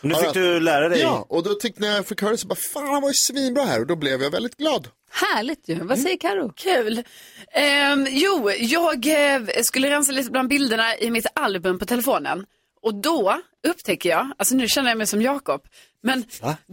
[0.00, 1.00] Nu fick du lära dig.
[1.00, 3.62] Ja, och då tyckte när jag fick höra så bara, fan han var ju svinbra
[3.64, 3.80] här.
[3.80, 4.88] Och då blev jag väldigt glad.
[5.10, 5.74] Härligt ju.
[5.74, 6.52] Vad säger Karo?
[6.56, 7.02] Kul.
[7.52, 12.46] Ehm, jo, jag eh, skulle rensa lite bland bilderna i mitt album på telefonen.
[12.82, 15.62] Och då upptäcker jag, alltså nu känner jag mig som Jakob,
[16.02, 16.24] men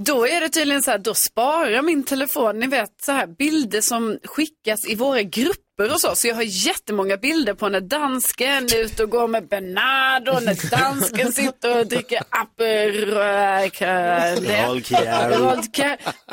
[0.05, 3.81] då är det tydligen så här, då sparar min telefon, ni vet så här bilder
[3.81, 6.15] som skickas i våra grupper och så.
[6.15, 10.71] Så jag har jättemånga bilder på när dansken är ute och går med Bernardo, när
[10.79, 13.69] dansken sitter och dricker Aperol.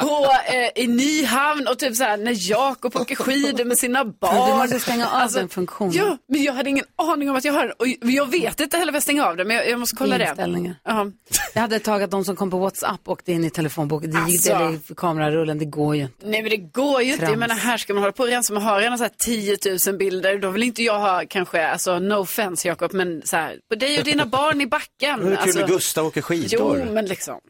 [0.00, 4.34] På, eh, i Nyhamn och typ så här när Jakob åker skidor med sina barn.
[4.36, 5.92] Men du måste stänga av den funktionen.
[5.94, 7.72] Ja, men jag hade ingen aning om att jag har den.
[7.78, 10.18] Och jag vet inte heller vad jag stänger av den, men jag, jag måste kolla
[10.18, 10.28] det.
[10.28, 10.74] Inställningar.
[10.84, 11.06] Ja.
[11.54, 14.10] Jag hade ett tag att de som kom på WhatsApp åkte in i telefonboken.
[14.10, 14.52] Det gick Alltså.
[14.52, 16.26] eller i kamerarullen, det går ju inte.
[16.26, 17.24] Nej men det går ju inte.
[17.24, 18.52] Jag menar här ska man hålla på och rensa.
[18.54, 20.38] Man har redan så här 10 000 bilder.
[20.38, 23.98] Då vill inte jag ha kanske, alltså no offense Jakob, men så här på dig
[23.98, 25.20] och dina barn i backen.
[25.24, 26.84] Det är kul alltså, med Gustav åker skidor.
[26.86, 27.40] Jo men liksom.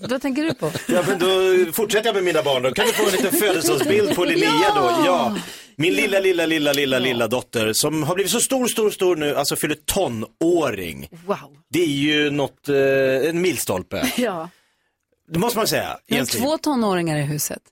[0.00, 0.70] Vad tänker du på?
[0.88, 1.26] Ja, men då
[1.72, 2.62] fortsätter jag med mina barn.
[2.62, 5.02] Då kan du få en liten födelsedagsbild på Linnea då.
[5.06, 5.36] Ja.
[5.76, 9.36] Min lilla, lilla, lilla, lilla, lilla dotter som har blivit så stor, stor, stor nu,
[9.36, 11.08] alltså fyller tonåring.
[11.26, 11.56] Wow.
[11.70, 14.12] Det är ju något, eh, en milstolpe.
[14.16, 14.48] Ja.
[15.28, 15.98] Det måste man säga.
[16.06, 17.62] Vi har två tonåringar i huset.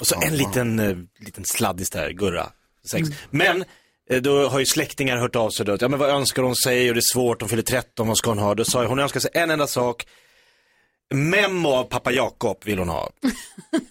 [0.00, 2.46] Och så en liten, eh, liten sladdis där, Gurra.
[2.84, 3.08] Sex.
[3.30, 3.64] Men
[4.10, 5.76] eh, då har ju släktingar hört av sig då.
[5.80, 8.30] Ja men vad önskar hon sig och det är svårt, hon fyller 13, vad ska
[8.30, 8.54] hon ha?
[8.54, 10.06] Då sa jag, hon önskar sig en enda sak.
[11.14, 13.10] Memo av pappa Jakob vill hon ha.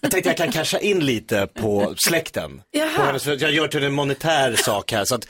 [0.00, 2.62] Jag tänkte jag kan casha in lite på släkten.
[2.96, 5.04] På hennes, jag gör till en monetär sak här.
[5.04, 5.26] Så att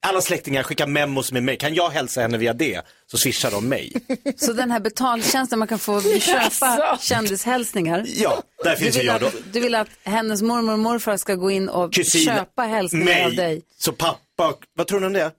[0.00, 1.56] alla släktingar skickar memos med mig.
[1.56, 3.92] Kan jag hälsa henne via det så swishar de mig.
[4.36, 8.04] Så den här betaltjänsten man kan få köpa kändishälsningar.
[8.06, 9.26] Ja, där finns du ju vill jag då.
[9.26, 13.04] att, Du vill att hennes mormor och morfar ska gå in och Kusin, köpa hälsningar
[13.04, 13.24] mig.
[13.24, 13.62] av dig.
[13.78, 15.30] Så pappa, vad tror ni om det?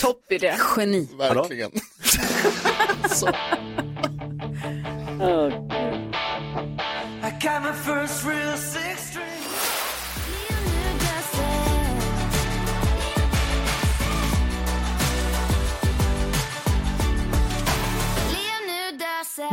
[0.00, 0.54] Topp idé.
[0.76, 1.08] Geni.
[1.18, 1.70] Verkligen.
[7.22, 7.62] I got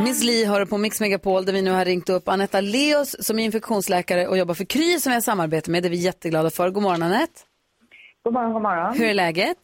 [0.00, 3.16] Miss Li har det på Mix Megapol där vi nu har ringt upp Anetta Leos
[3.26, 5.82] som är infektionsläkare och jobbar för Kry som vi har samarbete med.
[5.82, 6.70] Det är vi jätteglada för.
[6.70, 7.40] God morgon Anette.
[8.24, 8.94] God morgon, god morgon.
[8.98, 9.56] Hur är läget?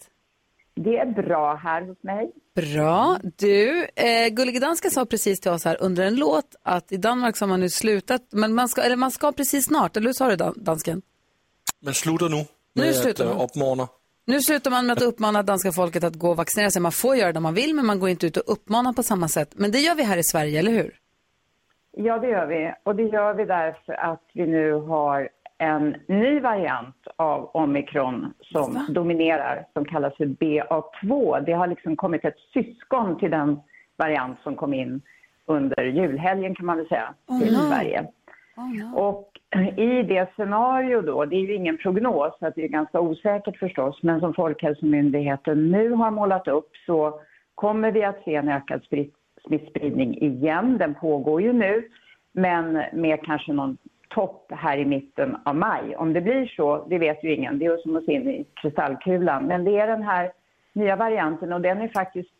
[0.76, 2.32] Det är bra här hos mig.
[2.54, 3.18] Bra.
[3.36, 7.36] Du, eh, Gullige Dansken sa precis till oss här under en låt att i Danmark
[7.36, 10.12] så har man nu slutat, men man ska, eller man ska precis snart, eller hur
[10.14, 11.02] sa du Dan- dansken?
[11.82, 12.36] Men sluta nu
[12.74, 13.38] Nu med slutar att man.
[13.40, 13.88] äh, uppmana.
[14.28, 16.82] Nu slutar man med att uppmana danska folket att gå och vaccinera sig.
[16.82, 19.02] Man får göra det om man vill, men man går inte ut och uppmanar på
[19.02, 19.50] samma sätt.
[19.56, 20.94] Men det gör vi här i Sverige, eller hur?
[21.92, 22.72] Ja, det gör vi.
[22.82, 28.86] Och det gör vi därför att vi nu har en ny variant av omikron som
[28.88, 31.44] dominerar, som kallas för BA2.
[31.46, 33.60] Det har liksom kommit ett syskon till den
[33.96, 35.00] variant som kom in
[35.46, 37.58] under julhelgen kan man väl säga, till no.
[37.58, 38.06] Sverige.
[38.94, 39.30] Och
[39.76, 43.58] i det scenario då, det är ju ingen prognos, så att det är ganska osäkert
[43.58, 47.20] förstås, men som Folkhälsomyndigheten nu har målat upp så
[47.54, 48.82] kommer vi att se en ökad
[49.46, 50.78] smittspridning igen.
[50.78, 51.88] Den pågår ju nu,
[52.32, 53.76] men med kanske någon
[54.08, 55.96] topp här i mitten av maj.
[55.96, 57.58] Om det blir så, det vet ju ingen.
[57.58, 59.44] Det är som att se in i kristallkulan.
[59.44, 60.32] Men det är den här
[60.72, 62.30] nya varianten och den är faktiskt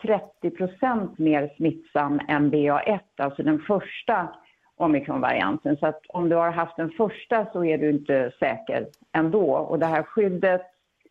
[0.43, 4.29] 30% mer smittsam än BA1, alltså den första
[4.77, 5.77] omikronvarianten.
[5.77, 9.51] Så att om du har haft den första så är du inte säker ändå.
[9.53, 10.62] Och det här skyddet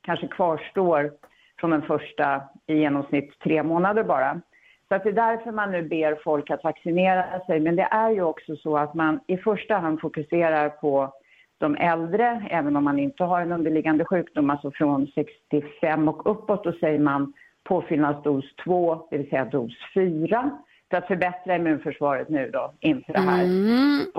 [0.01, 1.11] kanske kvarstår
[1.59, 4.41] från den första i genomsnitt tre månader bara.
[4.88, 7.59] Så att det är därför man nu ber folk att vaccinera sig.
[7.59, 11.13] Men det är ju också så att man i första hand fokuserar på
[11.57, 16.63] de äldre, även om man inte har en underliggande sjukdom, alltså från 65 och uppåt,
[16.63, 20.51] då säger man påfyllnadsdos 2, det vill säga dos 4,
[20.90, 23.44] för att förbättra immunförsvaret nu då inför det här.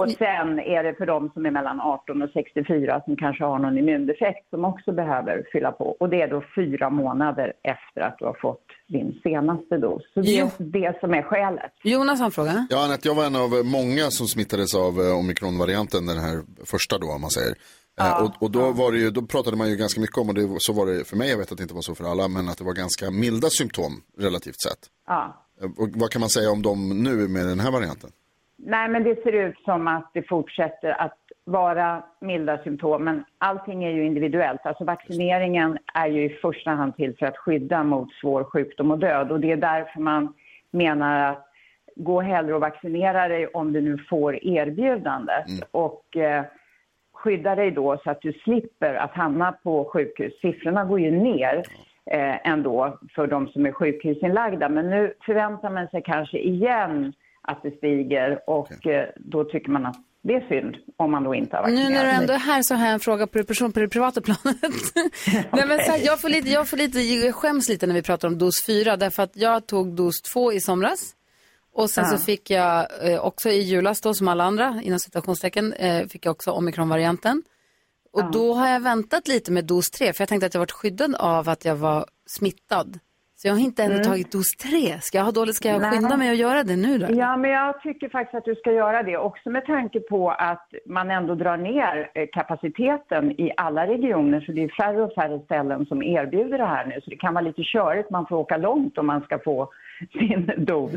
[0.01, 3.59] Och sen är det för de som är mellan 18 och 64 som kanske har
[3.59, 5.85] någon immundefekt som också behöver fylla på.
[6.01, 10.03] Och det är då fyra månader efter att du har fått din senaste dos.
[10.15, 11.73] Så det är det som är skälet.
[11.85, 12.67] Jonas har en fråga.
[12.71, 16.99] Ja, Anette, jag var en av många som smittades av eh, omikronvarianten, den här första
[16.99, 17.55] då, om man säger.
[18.01, 20.35] Eh, och, och då, var det ju, då pratade man ju ganska mycket om, och
[20.35, 22.05] det, var- så var det för mig, jag vet att det inte var så för
[22.05, 24.79] alla, men att det var ganska milda symptom relativt sett.
[25.07, 25.43] Ja.
[25.61, 28.11] Och vad kan man säga om dem nu med den här varianten?
[28.57, 33.85] Nej, men det ser ut som att det fortsätter att vara milda symptom, men allting
[33.85, 34.61] är ju individuellt.
[34.65, 38.99] Alltså vaccineringen är ju i första hand till för att skydda mot svår sjukdom och
[38.99, 40.35] död och det är därför man
[40.71, 41.47] menar att
[41.97, 46.45] gå hellre och vaccinera dig om du nu får erbjudandet och eh,
[47.13, 50.41] skydda dig då så att du slipper att hamna på sjukhus.
[50.41, 51.63] Siffrorna går ju ner
[52.11, 54.69] eh, ändå för de som är sjukhusinlagda.
[54.69, 59.87] Men nu förväntar man sig kanske igen att det stiger och eh, då tycker man
[59.87, 62.39] att det är synd om man då inte har Nu vaccinerat när du ändå är
[62.39, 64.37] här så har jag en fråga på det, person, på det privata planet.
[65.53, 68.03] Nej, men så här, jag, får lite, jag, får lite, jag skäms lite när vi
[68.03, 71.13] pratar om dos 4 därför att jag tog dos 2 i somras.
[71.73, 75.73] Och sen så fick jag eh, också i julas då som alla andra, inom citationstecken,
[75.73, 77.43] eh, fick jag också omikronvarianten.
[78.17, 80.73] Och då har jag väntat lite med dos 3 för jag tänkte att jag varit
[80.73, 82.99] skyddad av att jag var smittad.
[83.39, 84.05] Så jag har inte ännu Mm.
[84.07, 84.99] tagit dos 3.
[85.01, 85.91] Ska jag, ha dåligt, ska jag Nej.
[85.91, 87.07] skynda mig att göra det nu då?
[87.11, 90.69] Ja, men jag tycker faktiskt att du ska göra det också med tanke på att
[90.87, 95.41] man ändå drar ner eh, kapaciteten i alla regioner så det är färre och färre
[95.45, 98.57] ställen som erbjuder det här nu så det kan vara lite körigt, man får åka
[98.57, 99.69] långt om man ska få
[100.13, 100.91] sin dos.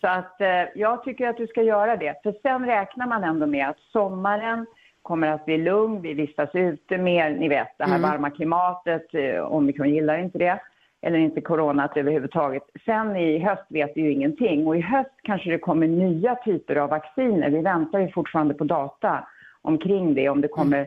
[0.00, 3.46] Så att eh, jag tycker att du ska göra det för sen räknar man ändå
[3.46, 4.66] med att sommaren
[5.04, 8.10] kommer att bli lugn, vi vistas ute mer, ni vet det här Mm.
[8.10, 10.60] varma klimatet, eh, omikron gillar inte det
[11.02, 12.62] eller inte coronat överhuvudtaget.
[12.84, 16.76] Sen i höst vet vi ju ingenting och i höst kanske det kommer nya typer
[16.76, 17.50] av vacciner.
[17.50, 19.26] Vi väntar ju fortfarande på data
[19.62, 20.86] omkring det, om det kommer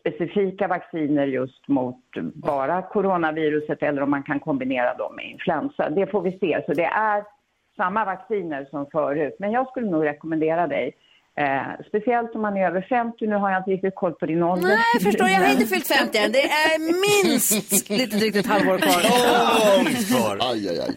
[0.00, 2.04] specifika vacciner just mot
[2.34, 5.90] bara coronaviruset eller om man kan kombinera dem med influensa.
[5.90, 6.62] Det får vi se.
[6.66, 7.24] Så det är
[7.76, 9.36] samma vacciner som förut.
[9.38, 10.92] Men jag skulle nog rekommendera dig
[11.40, 14.42] Eh, speciellt om man är över 50, nu har jag inte riktigt koll på din
[14.42, 14.68] ålder.
[14.68, 15.28] Nej, jag förstår.
[15.28, 16.32] Jag har inte fyllt 50 än.
[16.32, 16.78] Det är
[17.24, 19.02] minst lite drygt ett halvår kvar.
[19.76, 20.38] Långt kvar.
[20.52, 20.96] Aj, aj, aj.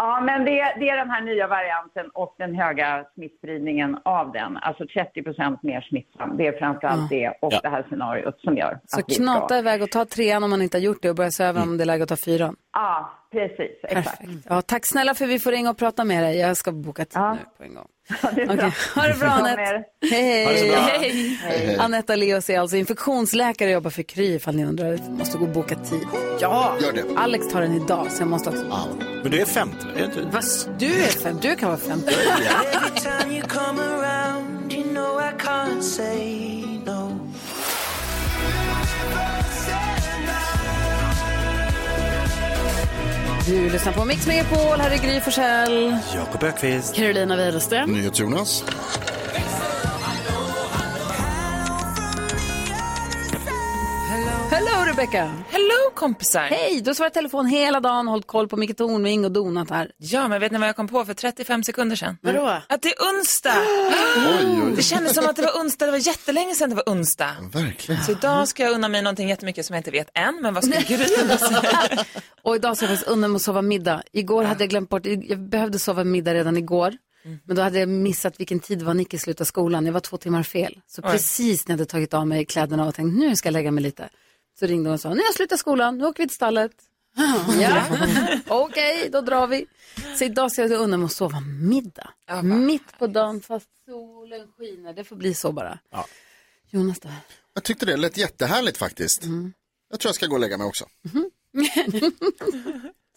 [0.00, 4.56] Ja, men det, det är den här nya varianten och den höga smittspridningen av den.
[4.56, 6.36] Alltså 30 procent mer smittsam.
[6.36, 9.58] Det är framförallt det och det här scenariot som gör Så att knata ska...
[9.58, 11.76] iväg och ta trean om man inte har gjort det och börja se över om
[11.76, 12.56] det är läge att ta fyran.
[12.72, 13.76] Ja, precis.
[13.82, 14.22] Exakt.
[14.48, 16.38] Ja, tack snälla för att vi får ringa och prata med dig.
[16.38, 17.86] Jag ska boka tid nu på en gång.
[18.34, 18.54] det är bra.
[18.54, 19.84] Okej, Ha det bra Anette.
[20.10, 21.38] Hej, det hej.
[21.42, 21.78] Hej.
[21.78, 24.98] Anette Aleos är alltså infektionsläkare och jobbar för Kry ifall ni undrar.
[25.10, 26.06] Måste gå och boka tid.
[26.40, 27.02] Ja, Gör det.
[27.16, 28.64] Alex tar den idag så jag måste också.
[29.22, 30.20] Men du är 50, är inte?
[30.32, 30.44] Vad?
[30.78, 32.14] Du är fem, du kan vara 50.
[32.14, 37.18] Every time you come around, you know I can't say no.
[43.46, 45.96] Du lyssnar på Mix Megapol, här är Gry Forssell.
[46.14, 46.94] Jakob Ökvist.
[46.94, 47.90] Carolina Widerström.
[47.90, 48.64] NyhetsJonas.
[54.98, 55.32] Rebecca.
[55.48, 56.40] Hello kompisar.
[56.40, 59.90] Hej, du har svarat telefon hela dagen, hållit koll på Micke Tornving och donat här.
[59.98, 62.16] Ja, men vet ni vad jag kom på för 35 sekunder sedan?
[62.22, 62.60] Vadå?
[62.68, 63.54] Att det är onsdag.
[64.76, 67.36] Det kändes som att det var onsdag, det var jättelänge sedan det var onsdag.
[67.52, 68.02] Verkligen.
[68.02, 70.64] Så idag ska jag unna mig någonting jättemycket som jag inte vet än, men vad
[70.64, 72.04] ska Gry säga?
[72.42, 74.02] Och idag ska jag faktiskt unna mig att sova middag.
[74.12, 76.94] Igår hade jag glömt bort, jag behövde sova middag redan igår.
[77.24, 77.38] Mm.
[77.44, 79.86] Men då hade jag missat vilken tid det var Nicke slutade skolan.
[79.86, 80.80] Jag var två timmar fel.
[80.86, 81.10] Så Oj.
[81.10, 83.82] precis när jag hade tagit av mig kläderna och tänkt nu ska jag lägga mig
[83.82, 84.08] lite.
[84.58, 86.72] Så ringde hon och sa, nu har jag slutat skolan, nu åker vi till stallet.
[87.60, 87.84] Ja,
[88.46, 89.66] okej, då drar vi.
[90.18, 92.10] Så idag ska jag unna mig att sova middag.
[92.42, 94.92] Mitt på dagen fast solen skiner.
[94.92, 95.78] Det får bli så bara.
[96.70, 97.08] Jonas då?
[97.54, 99.22] Jag tyckte det lät jättehärligt faktiskt.
[99.90, 100.84] Jag tror jag ska gå och lägga mig också.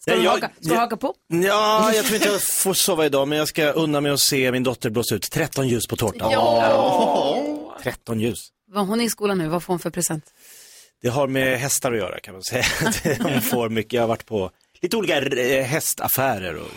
[0.00, 1.14] Ska du jag- haka, ska du haka på?
[1.28, 4.52] Ja, jag tror inte jag får sova idag, men jag ska unna mig att se
[4.52, 6.30] min dotter blåsa ut 13 ljus på tårtan.
[6.30, 7.78] Ja.
[7.82, 8.48] 13 ljus.
[8.66, 10.24] Vad- Hon är i skolan nu, vad får hon för present?
[11.02, 12.64] Det har med hästar att göra kan man säga.
[13.22, 14.50] Hon får mycket, jag har varit på
[14.82, 16.68] lite olika eh, hästaffärer och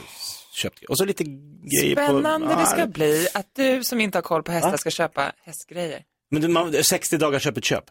[0.54, 2.02] köpt, och så lite grejer på...
[2.02, 5.32] Spännande det ska Ja, bli att du som inte har koll på hästar ska köpa
[5.46, 6.02] hästgrejer.
[6.32, 7.84] Men det- man, 60 dagar köp ett köp.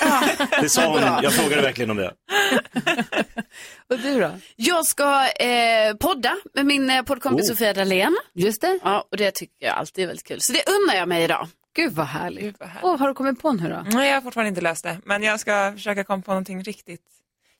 [0.60, 2.12] Det sa hon, jag frågade verkligen om det.
[3.90, 4.30] Och du då?
[4.56, 7.54] Jag ska eh, podda med min eh, poddkompis Oh.
[7.54, 8.16] Sofia Dalén.
[8.34, 8.78] Just det.
[8.84, 10.38] Ja, och det tycker jag alltid är väldigt kul.
[10.40, 11.48] Så det unnar jag mig idag.
[11.76, 12.56] Gud vad härligt.
[12.82, 13.84] Och har du kommit på nu då?
[13.96, 17.02] Nej, jag har fortfarande inte löst det, men jag ska försöka komma på någonting riktigt.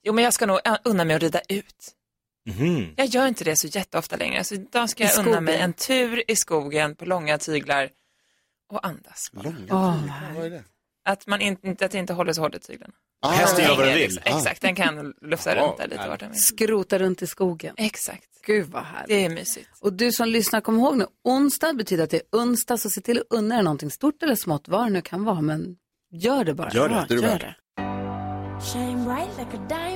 [0.03, 1.93] Jo, men jag ska nog unna mig att rida ut.
[2.47, 2.95] Mhm.
[2.97, 5.73] Jag gör inte det så jätteofta längre, så idag ska I jag unna mig en
[5.73, 7.89] tur i skogen på långa tyglar
[8.71, 9.31] och andas.
[9.33, 9.55] bara.
[9.71, 9.97] Åh,
[10.37, 10.64] Vad är det?
[11.07, 12.93] Att, man inte, att det inte håller så hårt i tyglarna.
[13.23, 14.03] Ah, Hästen gör vad den vill.
[14.03, 14.23] liksom.
[14.37, 16.41] Exakt, den kan lufsa Ja, runt där lite vart den vill.
[16.43, 17.75] Skrota runt i skogen.
[17.79, 18.25] Exakt.
[18.47, 19.09] Gud vad härligt.
[19.09, 19.69] Det är mysigt.
[19.81, 23.01] Och du som lyssnar, kom ihåg nu, onsdag betyder att det är onsdag, så se
[23.01, 25.77] till att unna dig någonting stort eller smått, vad det nu kan vara, men
[26.13, 26.71] gör det bara.
[26.71, 27.55] Gör det, Ja, det gör det.
[28.73, 29.95] Shine bright like a diamond.